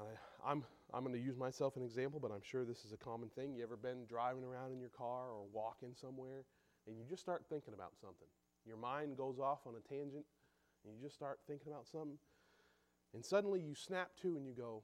[0.00, 2.96] I, I'm, I'm going to use myself an example, but I'm sure this is a
[2.96, 3.54] common thing.
[3.54, 6.44] You ever been driving around in your car or walking somewhere
[6.86, 8.28] and you just start thinking about something?
[8.66, 10.24] Your mind goes off on a tangent
[10.84, 12.18] and you just start thinking about something.
[13.14, 14.82] And suddenly you snap to and you go,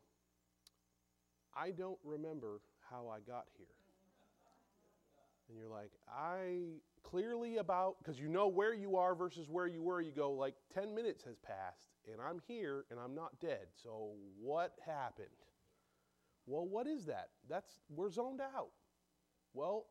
[1.54, 3.66] I don't remember how I got here.
[5.48, 9.82] And you're like, I clearly about, because you know where you are versus where you
[9.82, 13.66] were, you go, like 10 minutes has passed and I'm here and I'm not dead.
[13.82, 15.28] So what happened?
[16.46, 17.28] Well, what is that?
[17.48, 18.70] That's, we're zoned out.
[19.54, 19.86] Well,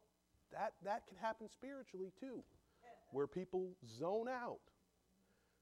[0.51, 2.43] that, that can happen spiritually too
[3.11, 4.59] where people zone out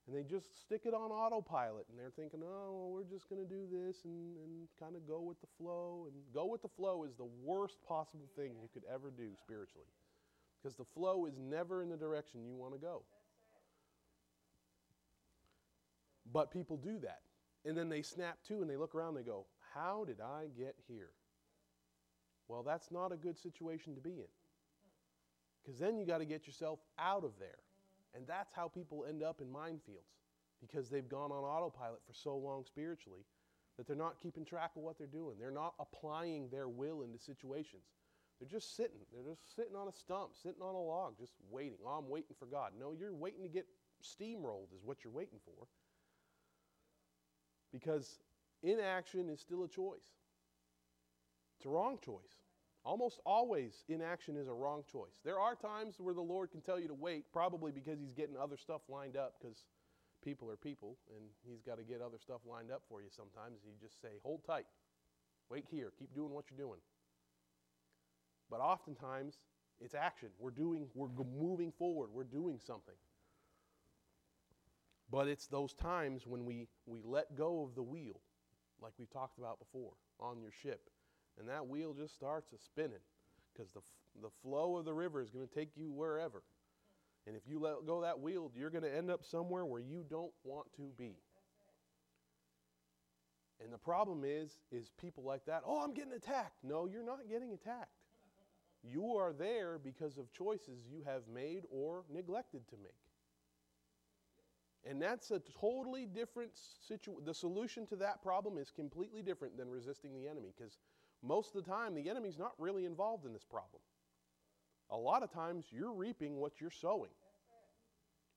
[0.06, 3.40] and they just stick it on autopilot and they're thinking, oh, well, we're just going
[3.40, 6.06] to do this and, and kind of go with the flow.
[6.06, 9.86] And go with the flow is the worst possible thing you could ever do spiritually
[10.60, 13.02] because the flow is never in the direction you want to go.
[16.32, 17.20] But people do that.
[17.64, 20.46] And then they snap to and they look around and they go, How did I
[20.56, 21.10] get here?
[22.48, 24.32] Well, that's not a good situation to be in.
[25.62, 27.58] Because then you got to get yourself out of there.
[28.14, 30.10] And that's how people end up in minefields
[30.60, 33.24] because they've gone on autopilot for so long spiritually
[33.76, 35.36] that they're not keeping track of what they're doing.
[35.38, 37.82] They're not applying their will into situations.
[38.38, 39.00] They're just sitting.
[39.12, 41.78] They're just sitting on a stump, sitting on a log, just waiting.
[41.86, 42.72] Oh, I'm waiting for God.
[42.78, 43.66] No, you're waiting to get
[44.02, 45.66] steamrolled, is what you're waiting for.
[47.72, 48.18] Because
[48.62, 50.08] inaction is still a choice.
[51.56, 52.40] It's a wrong choice.
[52.84, 55.20] Almost always, inaction is a wrong choice.
[55.24, 58.36] There are times where the Lord can tell you to wait, probably because He's getting
[58.36, 59.64] other stuff lined up, because
[60.24, 63.58] people are people, and He's got to get other stuff lined up for you sometimes.
[63.64, 64.64] You just say, hold tight,
[65.50, 66.80] wait here, keep doing what you're doing.
[68.50, 69.34] But oftentimes,
[69.78, 70.30] it's action.
[70.38, 72.94] We're doing, we're moving forward, we're doing something.
[75.10, 78.20] But it's those times when we, we let go of the wheel,
[78.80, 80.90] like we've talked about before, on your ship
[81.40, 83.00] and that wheel just starts a spinning
[83.52, 86.42] because the, f- the flow of the river is going to take you wherever.
[87.26, 90.04] And if you let go that wheel, you're going to end up somewhere where you
[90.08, 91.16] don't want to be.
[93.62, 96.56] And the problem is, is people like that, oh, I'm getting attacked.
[96.62, 97.90] No, you're not getting attacked.
[98.82, 102.92] You are there because of choices you have made or neglected to make.
[104.88, 106.52] And that's a totally different
[106.86, 107.22] situation.
[107.24, 110.78] The solution to that problem is completely different than resisting the enemy because
[111.22, 113.82] most of the time the enemy's not really involved in this problem.
[114.90, 117.10] A lot of times you're reaping what you're sowing,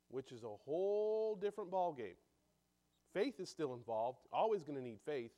[0.10, 2.17] which is a whole different ballgame.
[3.13, 5.32] Faith is still involved, always going to need faith,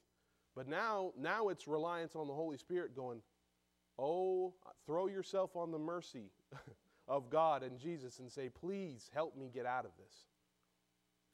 [0.55, 3.21] but now, now it's reliance on the Holy Spirit going,
[3.99, 4.53] oh,
[4.85, 6.31] throw yourself on the mercy
[7.07, 10.25] of God and Jesus and say, please help me get out of this.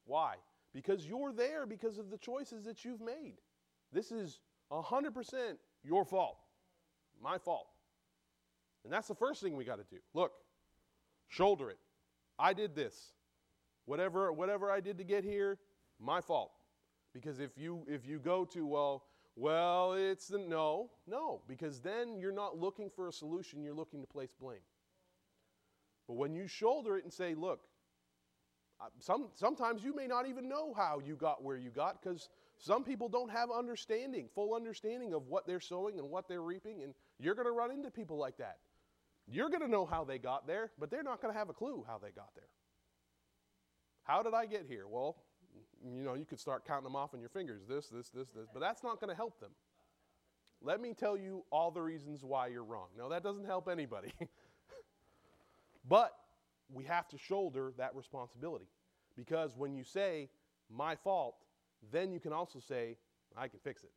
[0.06, 0.36] Why?
[0.74, 3.36] Because you're there because of the choices that you've made.
[3.92, 4.40] This is
[4.72, 6.38] 100% your fault.
[7.22, 7.68] My fault.
[8.84, 10.02] And that's the first thing we got to do.
[10.14, 10.32] Look,
[11.28, 11.78] shoulder it.
[12.40, 13.14] I did this.
[13.86, 15.58] Whatever whatever I did to get here,
[16.00, 16.52] my fault.
[17.14, 19.04] Because if you if you go to well,
[19.36, 24.02] well, it's the no, no, because then you're not looking for a solution, you're looking
[24.02, 24.60] to place blame.
[26.08, 27.62] But when you shoulder it and say, look,
[28.82, 32.30] Uh, some, sometimes you may not even know how you got where you got because
[32.58, 36.82] some people don't have understanding, full understanding of what they're sowing and what they're reaping,
[36.82, 38.58] and you're going to run into people like that.
[39.28, 41.54] You're going to know how they got there, but they're not going to have a
[41.54, 42.50] clue how they got there.
[44.04, 44.88] How did I get here?
[44.88, 45.16] Well,
[45.84, 48.48] you know, you could start counting them off on your fingers this, this, this, this,
[48.52, 49.52] but that's not going to help them.
[50.62, 52.88] Let me tell you all the reasons why you're wrong.
[52.98, 54.12] No, that doesn't help anybody.
[55.90, 56.14] but
[56.74, 58.68] we have to shoulder that responsibility
[59.16, 60.30] because when you say,
[60.70, 61.36] my fault,
[61.92, 62.98] then you can also say,
[63.36, 63.92] I can fix it.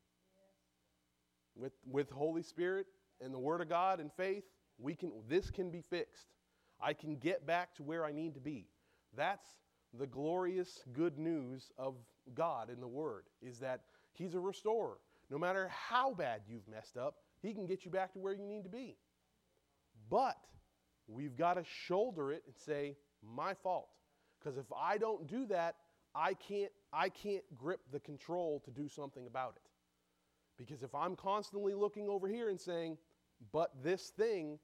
[1.57, 2.87] With, with Holy Spirit
[3.21, 4.45] and the Word of God and faith,
[4.79, 6.35] we can, this can be fixed.
[6.81, 8.67] I can get back to where I need to be.
[9.17, 9.47] That's
[9.97, 11.95] the glorious good news of
[12.35, 14.99] God in the Word, is that He's a restorer.
[15.31, 18.45] No matter how bad you've messed up, He can get you back to where you
[18.45, 18.97] need to be.
[20.11, 20.37] But
[21.09, 23.89] we've got to shoulder it and say, my fault.
[24.39, 25.77] Because if I don't do that,
[26.15, 29.63] I can't, I can't grip the control to do something about it.
[30.57, 32.99] Because if I'm constantly looking over here and saying,
[33.53, 34.59] but this thing,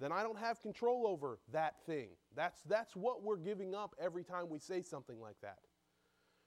[0.00, 2.08] then I don't have control over that thing.
[2.34, 5.58] That's, that's what we're giving up every time we say something like that.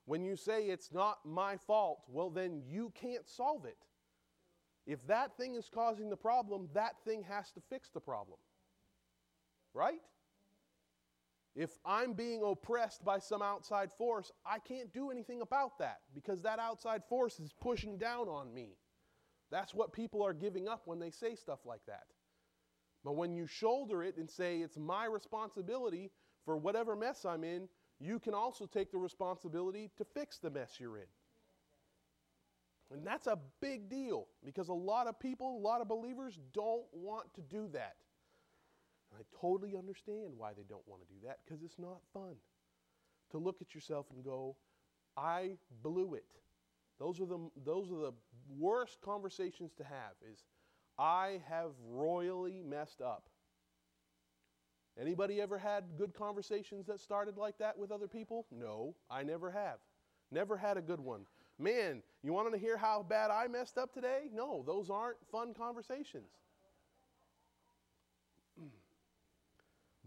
[0.05, 3.77] When you say it's not my fault, well, then you can't solve it.
[4.85, 8.39] If that thing is causing the problem, that thing has to fix the problem.
[9.73, 10.01] Right?
[11.55, 16.41] If I'm being oppressed by some outside force, I can't do anything about that because
[16.43, 18.77] that outside force is pushing down on me.
[19.51, 22.05] That's what people are giving up when they say stuff like that.
[23.03, 26.11] But when you shoulder it and say, it's my responsibility
[26.45, 27.67] for whatever mess I'm in,
[27.99, 31.07] you can also take the responsibility to fix the mess you're in.
[32.91, 36.85] And that's a big deal because a lot of people, a lot of believers don't
[36.93, 37.95] want to do that.
[39.11, 42.35] And I totally understand why they don't want to do that because it's not fun
[43.31, 44.55] to look at yourself and go,
[45.17, 46.25] I blew it.
[46.99, 48.13] Those are the, those are the
[48.57, 50.43] worst conversations to have is
[50.97, 53.29] I have royally messed up.
[54.99, 58.45] Anybody ever had good conversations that started like that with other people?
[58.51, 59.77] No, I never have.
[60.29, 61.21] Never had a good one.
[61.57, 64.23] Man, you want to hear how bad I messed up today?
[64.33, 66.31] No, those aren't fun conversations.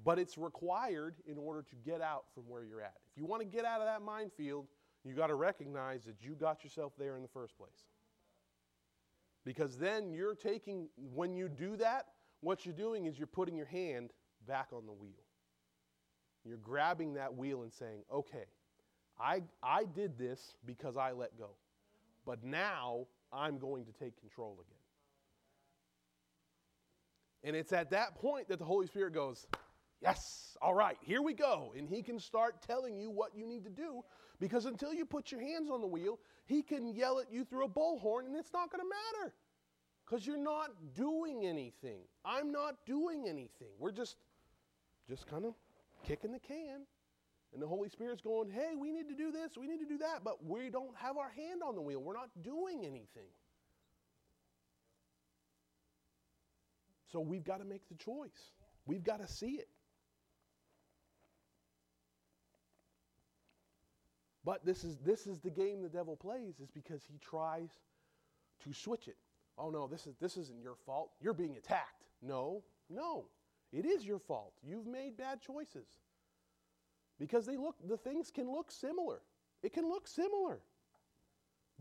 [0.04, 2.94] But it's required in order to get out from where you're at.
[3.10, 4.66] If you want to get out of that minefield,
[5.04, 7.86] you got to recognize that you got yourself there in the first place.
[9.44, 12.06] Because then you're taking, when you do that,
[12.40, 14.12] what you're doing is you're putting your hand
[14.46, 15.24] back on the wheel.
[16.44, 18.46] You're grabbing that wheel and saying, okay,
[19.20, 21.50] I, I did this because I let go.
[22.24, 24.78] But now I'm going to take control again.
[27.44, 29.46] And it's at that point that the Holy Spirit goes,
[30.02, 31.72] Yes, all right, here we go.
[31.76, 34.02] And he can start telling you what you need to do
[34.40, 37.64] because until you put your hands on the wheel, he can yell at you through
[37.64, 39.32] a bullhorn and it's not going to matter
[40.04, 42.00] because you're not doing anything.
[42.24, 43.68] I'm not doing anything.
[43.78, 44.16] We're just,
[45.08, 45.54] just kind of
[46.04, 46.80] kicking the can.
[47.52, 49.98] And the Holy Spirit's going, hey, we need to do this, we need to do
[49.98, 52.00] that, but we don't have our hand on the wheel.
[52.02, 53.28] We're not doing anything.
[57.12, 58.52] So we've got to make the choice.
[58.86, 59.68] We've got to see it.
[64.44, 67.70] But this is, this is the game the devil plays, is because he tries
[68.64, 69.16] to switch it.
[69.58, 71.10] Oh no, this, is, this isn't your fault.
[71.20, 72.04] You're being attacked.
[72.22, 73.26] No, no.
[73.72, 74.52] It is your fault.
[74.62, 75.86] You've made bad choices.
[77.18, 79.20] Because they look, the things can look similar.
[79.62, 80.58] It can look similar.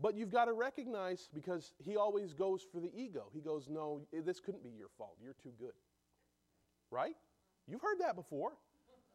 [0.00, 3.24] But you've got to recognize because he always goes for the ego.
[3.32, 5.16] He goes, No, this couldn't be your fault.
[5.22, 5.74] You're too good.
[6.90, 7.14] Right?
[7.66, 8.52] You've heard that before.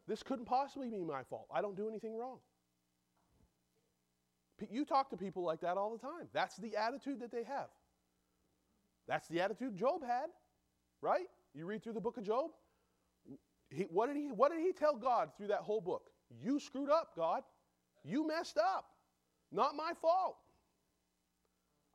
[0.06, 1.46] This couldn't possibly be my fault.
[1.52, 2.38] I don't do anything wrong.
[4.70, 6.28] You talk to people like that all the time.
[6.32, 7.68] That's the attitude that they have.
[9.06, 10.26] That's the attitude Job had,
[11.00, 11.26] right?
[11.54, 12.50] You read through the book of Job.
[13.70, 16.10] He, what, did he, what did he tell God through that whole book?
[16.42, 17.42] You screwed up, God.
[18.04, 18.86] You messed up.
[19.50, 20.36] Not my fault.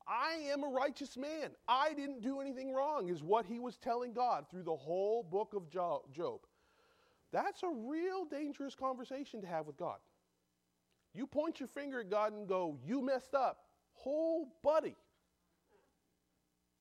[0.07, 1.51] I am a righteous man.
[1.68, 5.53] I didn't do anything wrong, is what he was telling God through the whole book
[5.55, 6.39] of Job.
[7.32, 9.97] That's a real dangerous conversation to have with God.
[11.14, 13.59] You point your finger at God and go, You messed up.
[13.93, 14.95] Whole buddy.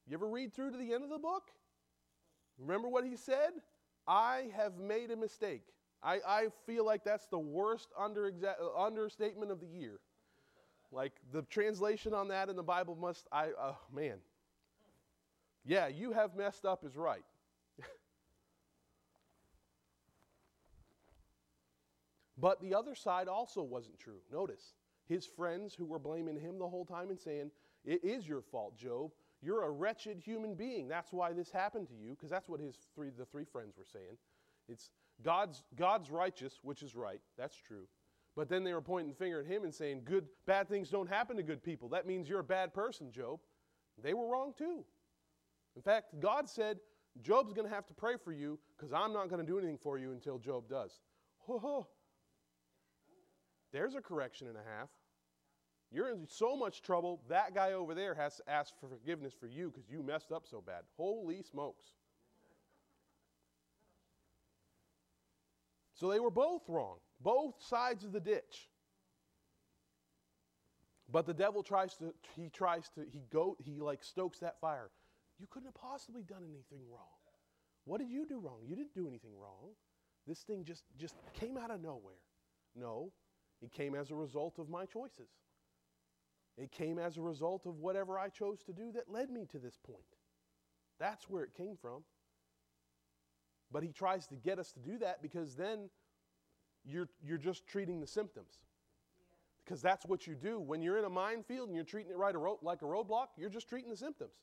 [0.07, 1.51] You ever read through to the end of the book?
[2.59, 3.51] Remember what he said?
[4.07, 5.63] I have made a mistake.
[6.03, 10.01] I, I feel like that's the worst under exa- uh, understatement of the year.
[10.91, 14.19] Like the translation on that in the Bible must, I, oh man.
[15.65, 17.25] Yeah, you have messed up is right.
[22.43, 24.19] But the other side also wasn't true.
[24.31, 24.75] Notice
[25.07, 27.53] his friends who were blaming him the whole time and saying,
[27.85, 29.13] It is your fault, Job.
[29.41, 30.89] You're a wretched human being.
[30.89, 33.85] That's why this happened to you, because that's what his three, the three friends were
[33.85, 34.19] saying.
[34.69, 34.91] It's
[35.23, 37.21] God's, God's righteous, which is right.
[37.39, 37.87] That's true.
[38.35, 41.09] But then they were pointing the finger at him and saying, Good, bad things don't
[41.09, 41.89] happen to good people.
[41.91, 43.39] That means you're a bad person, Job.
[44.03, 44.85] They were wrong too.
[45.77, 46.79] In fact, God said,
[47.23, 49.79] Job's going to have to pray for you because I'm not going to do anything
[49.81, 50.99] for you until Job does.
[51.47, 51.87] Ho, ho.
[53.73, 54.89] There's a correction and a half.
[55.91, 59.47] You're in so much trouble, that guy over there has to ask for forgiveness for
[59.47, 60.83] you because you messed up so bad.
[60.97, 61.85] Holy smokes.
[65.95, 68.69] So they were both wrong, both sides of the ditch.
[71.11, 74.91] But the devil tries to, he tries to, he go, he like stokes that fire.
[75.39, 77.07] You couldn't have possibly done anything wrong.
[77.85, 78.61] What did you do wrong?
[78.67, 79.75] You didn't do anything wrong.
[80.27, 82.23] This thing just, just came out of nowhere.
[82.75, 83.13] No,
[83.63, 85.31] it came as a result of my choices.
[86.59, 89.59] It came as a result of whatever I chose to do that led me to
[89.59, 90.01] this point.
[90.99, 92.05] That's where it came from.
[93.71, 95.89] But he tries to get us to do that because then
[96.85, 98.59] you're, you're just treating the symptoms.
[99.65, 100.61] Because that's what you do.
[100.61, 103.29] When you're in a minefield and you're treating it right a ro- like a roadblock,
[103.39, 104.35] you're just treating the symptoms.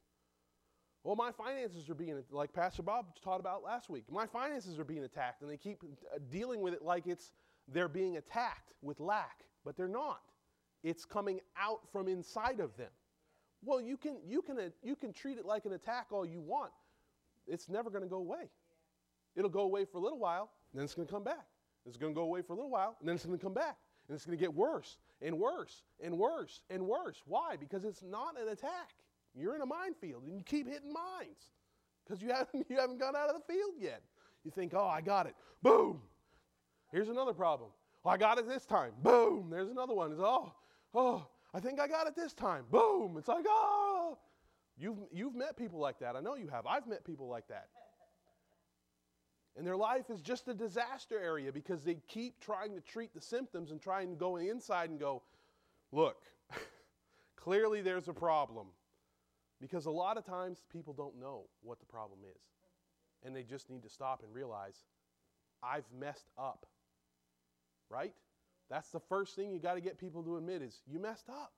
[1.03, 4.83] Well, my finances are being, like Pastor Bob taught about last week, my finances are
[4.83, 7.31] being attacked, and they keep uh, dealing with it like it's
[7.71, 10.21] they're being attacked with lack, but they're not.
[10.83, 12.91] It's coming out from inside of them.
[13.63, 16.71] Well, you can, you can, you can treat it like an attack all you want.
[17.47, 18.49] It's never going to go away.
[19.35, 21.45] It'll go away for a little while, then it's going to come back.
[21.85, 23.53] It's going to go away for a little while, and then it's going to come
[23.53, 23.77] back.
[24.07, 27.21] And it's going to get worse and worse and worse and worse.
[27.25, 27.55] Why?
[27.57, 28.95] Because it's not an attack.
[29.35, 31.51] You're in a minefield and you keep hitting mines
[32.03, 34.01] because you haven't, you haven't gone out of the field yet.
[34.43, 35.35] You think, oh, I got it.
[35.61, 36.01] Boom.
[36.91, 37.69] Here's another problem.
[38.03, 38.93] Oh, I got it this time.
[39.03, 39.49] Boom.
[39.49, 40.11] There's another one.
[40.11, 40.53] It's, oh,
[40.93, 42.65] oh, I think I got it this time.
[42.71, 43.15] Boom.
[43.17, 44.17] It's like, oh.
[44.77, 46.15] You've, you've met people like that.
[46.15, 46.65] I know you have.
[46.65, 47.67] I've met people like that.
[49.57, 53.19] And their life is just a disaster area because they keep trying to treat the
[53.19, 55.21] symptoms and trying to go inside and go,
[55.91, 56.23] look,
[57.35, 58.67] clearly there's a problem.
[59.59, 62.41] Because a lot of times people don't know what the problem is.
[63.25, 64.85] And they just need to stop and realize,
[65.61, 66.65] I've messed up.
[67.89, 68.13] Right?
[68.69, 71.53] That's the first thing you got to get people to admit is you messed up.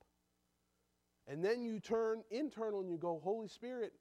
[1.28, 3.94] And then you turn internal and you go, Holy Spirit,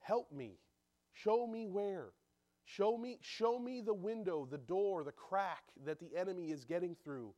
[0.00, 0.58] help me.
[1.12, 2.08] Show me where.
[2.64, 6.96] Show me, show me the window, the door, the crack that the enemy is getting
[7.04, 7.34] through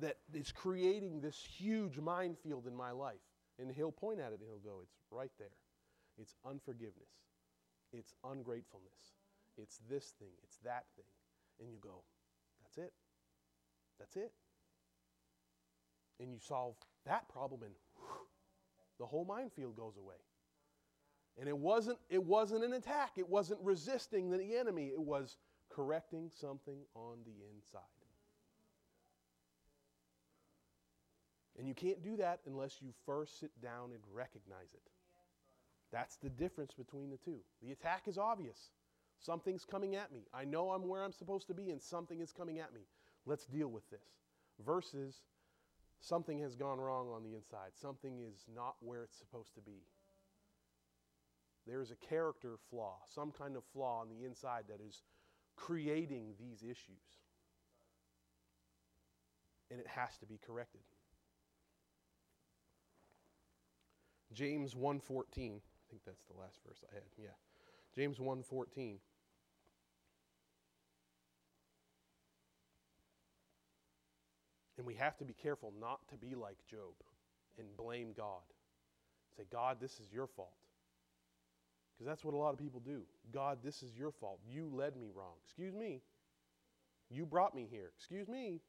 [0.00, 3.20] that is creating this huge minefield in my life.
[3.58, 5.56] And he'll point at it and he'll go, It's right there.
[6.18, 7.12] It's unforgiveness.
[7.92, 9.16] It's ungratefulness.
[9.58, 10.32] It's this thing.
[10.42, 11.04] It's that thing.
[11.60, 12.02] And you go,
[12.62, 12.92] That's it.
[14.02, 14.32] That's it.
[16.18, 16.74] And you solve
[17.06, 18.26] that problem, and whew,
[18.98, 20.16] the whole minefield goes away.
[21.38, 23.12] And it wasn't, it wasn't an attack.
[23.16, 24.88] It wasn't resisting the enemy.
[24.88, 25.36] It was
[25.70, 27.80] correcting something on the inside.
[31.56, 34.82] And you can't do that unless you first sit down and recognize it.
[35.92, 37.38] That's the difference between the two.
[37.62, 38.70] The attack is obvious.
[39.20, 40.26] Something's coming at me.
[40.34, 42.80] I know I'm where I'm supposed to be, and something is coming at me.
[43.26, 44.00] Let's deal with this.
[44.64, 45.22] Versus
[46.00, 47.70] something has gone wrong on the inside.
[47.80, 49.82] Something is not where it's supposed to be.
[51.66, 55.02] There is a character flaw, some kind of flaw on the inside that is
[55.56, 57.20] creating these issues.
[59.70, 60.82] And it has to be corrected.
[64.32, 65.60] James 1:14.
[65.60, 67.04] I think that's the last verse I had.
[67.16, 67.36] Yeah.
[67.94, 69.00] James 1:14.
[74.82, 76.92] And we have to be careful not to be like Job
[77.56, 78.42] and blame God.
[79.36, 80.56] Say, God, this is your fault.
[81.94, 83.02] Because that's what a lot of people do.
[83.32, 84.40] God, this is your fault.
[84.44, 85.34] You led me wrong.
[85.44, 86.00] Excuse me.
[87.10, 87.92] You brought me here.
[87.96, 88.60] Excuse me.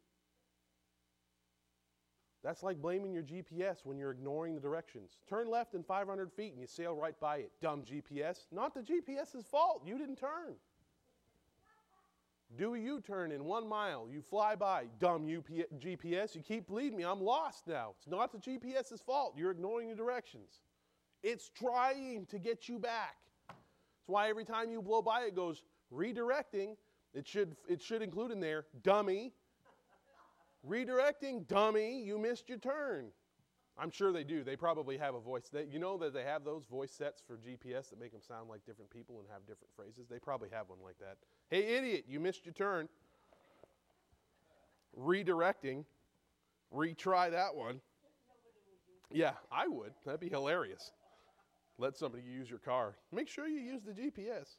[2.43, 5.18] That's like blaming your GPS when you're ignoring the directions.
[5.28, 7.51] Turn left in 500 feet and you sail right by it.
[7.59, 8.45] Dumb GPS.
[8.51, 9.82] Not the GPS's fault.
[9.84, 10.57] You didn't turn.
[12.56, 14.08] Do a U turn in one mile.
[14.12, 14.86] You fly by.
[14.99, 16.36] Dumb UP- GPS.
[16.36, 17.04] You keep leading me.
[17.04, 17.93] I'm lost now.
[17.97, 19.34] It's not the GPS's fault.
[19.36, 20.62] You're ignoring the directions.
[21.24, 23.16] It's trying to get you back.
[23.47, 26.76] That's why every time you blow by, it goes redirecting.
[27.14, 29.34] It should, it should include in there, dummy.
[30.68, 33.08] Redirecting, dummy, you missed your turn.
[33.78, 34.43] I'm sure they do.
[34.43, 35.49] They probably have a voice.
[35.51, 38.49] They, you know that they have those voice sets for GPS that make them sound
[38.49, 40.07] like different people and have different phrases?
[40.09, 41.17] They probably have one like that.
[41.49, 42.88] Hey, idiot, you missed your turn.
[44.99, 45.86] Redirecting,
[46.74, 47.82] retry that one.
[49.11, 49.93] Yeah, I would.
[50.05, 50.91] That'd be hilarious.
[51.80, 52.95] Let somebody use your car.
[53.11, 54.57] Make sure you use the GPS.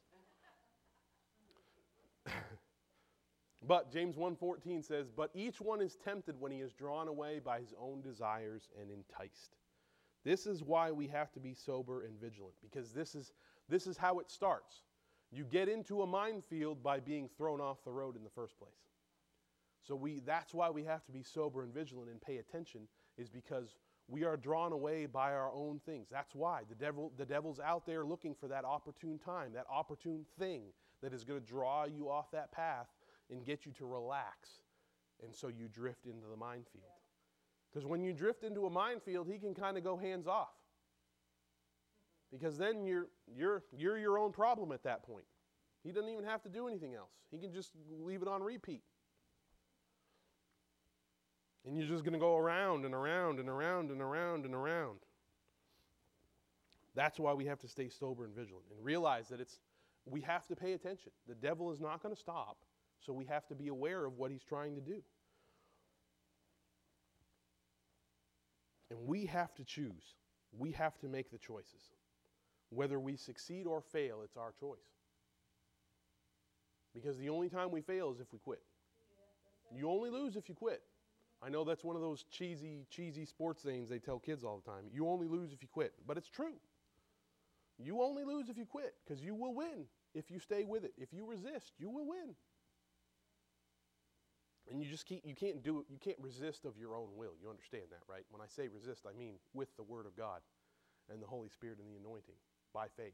[3.67, 7.59] But James 1:14 says, "But each one is tempted when he is drawn away by
[7.59, 9.57] his own desires and enticed."
[10.23, 13.33] This is why we have to be sober and vigilant because this is
[13.67, 14.83] this is how it starts.
[15.31, 18.89] You get into a minefield by being thrown off the road in the first place.
[19.81, 22.87] So we that's why we have to be sober and vigilant and pay attention
[23.17, 23.75] is because
[24.07, 26.07] we are drawn away by our own things.
[26.09, 30.25] That's why the devil the devil's out there looking for that opportune time, that opportune
[30.39, 32.87] thing that is going to draw you off that path
[33.29, 34.59] and get you to relax.
[35.23, 36.83] And so you drift into the minefield.
[37.71, 40.53] Because when you drift into a minefield, he can kind of go hands off.
[42.31, 45.25] Because then you're, you're, you're your own problem at that point.
[45.83, 48.83] He doesn't even have to do anything else, he can just leave it on repeat.
[51.65, 54.99] And you're just going to go around and around and around and around and around.
[56.93, 59.59] That's why we have to stay sober and vigilant and realize that it's
[60.05, 61.11] we have to pay attention.
[61.27, 62.57] The devil is not going to stop,
[63.05, 65.01] so we have to be aware of what he's trying to do.
[68.89, 70.15] And we have to choose.
[70.57, 71.91] We have to make the choices.
[72.69, 74.77] Whether we succeed or fail, it's our choice.
[76.93, 78.61] Because the only time we fail is if we quit.
[79.75, 80.81] You only lose if you quit.
[81.43, 84.71] I know that's one of those cheesy, cheesy sports sayings they tell kids all the
[84.71, 84.85] time.
[84.91, 85.93] You only lose if you quit.
[86.07, 86.53] But it's true.
[87.77, 90.93] You only lose if you quit because you will win if you stay with it.
[90.97, 92.35] If you resist, you will win.
[94.69, 97.37] And you just keep, you can't do it, you can't resist of your own will.
[97.41, 98.25] You understand that, right?
[98.31, 100.41] When I say resist, I mean with the Word of God
[101.11, 102.35] and the Holy Spirit and the anointing
[102.73, 103.13] by faith.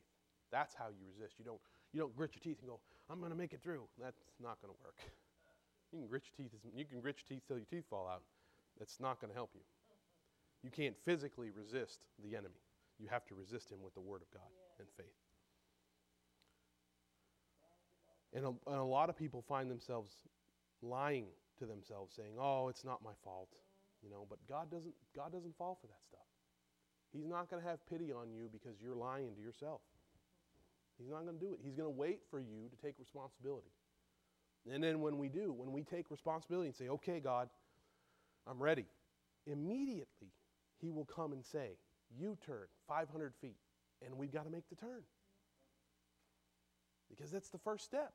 [0.51, 1.35] That's how you resist.
[1.39, 1.59] You don't,
[1.91, 2.79] you don't grit your teeth and go,
[3.09, 3.83] I'm going to make it through.
[3.99, 4.95] That's not going to work.
[5.91, 8.23] You can grit your teeth, you can grit your teeth till your teeth fall out.
[8.79, 9.61] That's not going to help you.
[10.63, 12.63] You can't physically resist the enemy.
[12.97, 14.47] You have to resist him with the word of God
[14.79, 15.05] and faith.
[18.33, 20.13] And a, and a lot of people find themselves
[20.81, 21.27] lying
[21.59, 23.49] to themselves, saying, "Oh, it's not my fault,"
[24.01, 24.25] you know.
[24.29, 24.93] But God doesn't.
[25.15, 26.27] God doesn't fall for that stuff.
[27.11, 29.81] He's not going to have pity on you because you're lying to yourself.
[30.97, 31.59] He's not going to do it.
[31.61, 33.71] He's going to wait for you to take responsibility.
[34.71, 37.49] And then when we do, when we take responsibility and say, okay, God,
[38.47, 38.85] I'm ready,
[39.47, 40.31] immediately
[40.79, 41.77] He will come and say,
[42.19, 43.57] U turn 500 feet,
[44.05, 45.01] and we've got to make the turn.
[47.09, 48.13] Because that's the first step.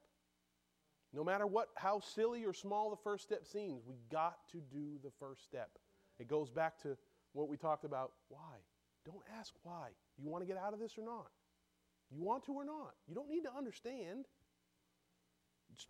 [1.17, 4.99] No matter what, how silly or small the first step seems, we got to do
[5.03, 5.71] the first step.
[6.19, 6.95] It goes back to
[7.33, 8.59] what we talked about why.
[9.07, 9.89] Don't ask why.
[10.23, 11.29] You want to get out of this or not?
[12.14, 12.93] You want to or not?
[13.09, 14.27] You don't need to understand.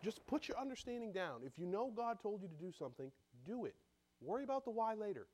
[0.01, 1.41] Just put your understanding down.
[1.45, 3.11] If you know God told you to do something,
[3.45, 3.75] do it.
[4.21, 5.27] Worry about the why later.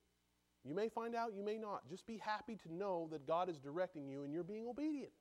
[0.64, 1.86] You may find out, you may not.
[1.90, 5.12] Just be happy to know that God is directing you and you're being obedient.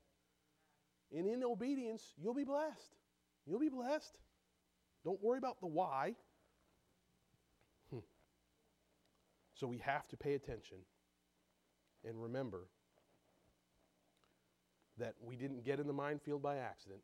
[1.13, 2.95] And in obedience, you'll be blessed.
[3.45, 4.17] You'll be blessed.
[5.03, 6.15] Don't worry about the why.
[7.91, 7.99] Hmm.
[9.55, 10.77] So we have to pay attention
[12.07, 12.67] and remember
[14.97, 17.01] that we didn't get in the minefield by accident,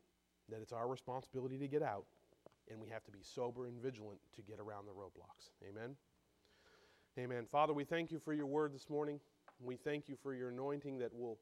[0.49, 2.05] that it's our responsibility to get out,
[2.69, 5.49] and we have to be sober and vigilant to get around the roadblocks.
[5.67, 5.95] Amen?
[7.17, 7.47] Amen.
[7.51, 9.19] Father, we thank you for your word this morning.
[9.59, 11.39] We thank you for your anointing that will,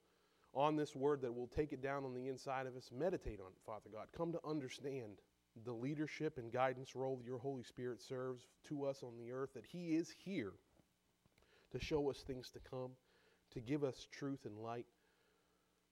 [0.54, 2.90] on this word, that will take it down on the inside of us.
[2.98, 4.08] Meditate on it, Father God.
[4.16, 5.20] Come to understand
[5.64, 9.54] the leadership and guidance role that your Holy Spirit serves to us on the earth,
[9.54, 10.54] that He is here
[11.72, 12.92] to show us things to come,
[13.54, 14.86] to give us truth and light,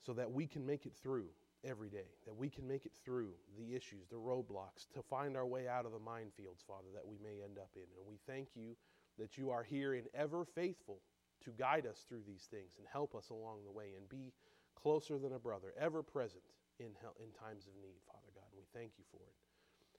[0.05, 1.28] so that we can make it through
[1.64, 5.45] every day, that we can make it through the issues, the roadblocks, to find our
[5.45, 7.84] way out of the minefields, Father, that we may end up in.
[7.97, 8.76] And we thank you
[9.18, 10.99] that you are here and ever faithful
[11.45, 14.34] to guide us through these things and help us along the way and be
[14.76, 16.43] closer than a brother, ever present
[16.80, 18.47] in, in times of need, Father God.
[18.51, 19.52] And we thank you for it.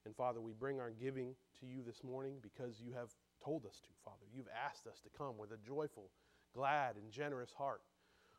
[0.07, 3.09] And Father, we bring our giving to you this morning because you have
[3.43, 4.25] told us to, Father.
[4.35, 6.11] You've asked us to come with a joyful,
[6.55, 7.83] glad, and generous heart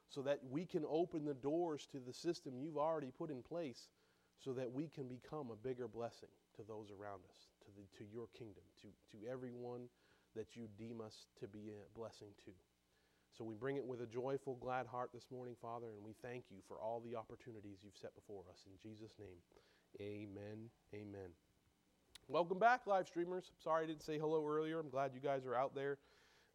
[0.09, 3.89] so that we can open the doors to the system you've already put in place
[4.43, 8.11] so that we can become a bigger blessing to those around us, to, the, to
[8.11, 9.81] your kingdom, to, to everyone
[10.35, 12.51] that you deem us to be a blessing to.
[13.37, 16.45] So we bring it with a joyful, glad heart this morning, Father, and we thank
[16.49, 18.63] you for all the opportunities you've set before us.
[18.67, 19.39] In Jesus' name,
[19.99, 20.69] amen.
[20.93, 21.44] Amen.
[22.27, 23.51] Welcome back, live streamers.
[23.61, 24.79] Sorry I didn't say hello earlier.
[24.79, 25.99] I'm glad you guys are out there.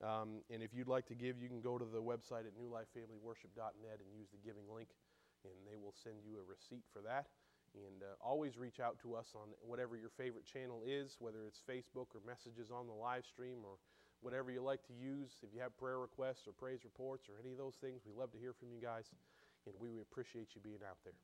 [0.02, 4.02] Um, and if you'd like to give, you can go to the website at newlifefamilyworship.net
[4.02, 4.88] and use the giving link,
[5.44, 7.30] and they will send you a receipt for that.
[7.78, 11.62] And uh, always reach out to us on whatever your favorite channel is, whether it's
[11.62, 13.78] Facebook or messages on the live stream or
[14.26, 15.38] whatever you like to use.
[15.38, 18.32] If you have prayer requests or praise reports or any of those things, we love
[18.32, 19.06] to hear from you guys,
[19.70, 21.14] and we appreciate you being out there.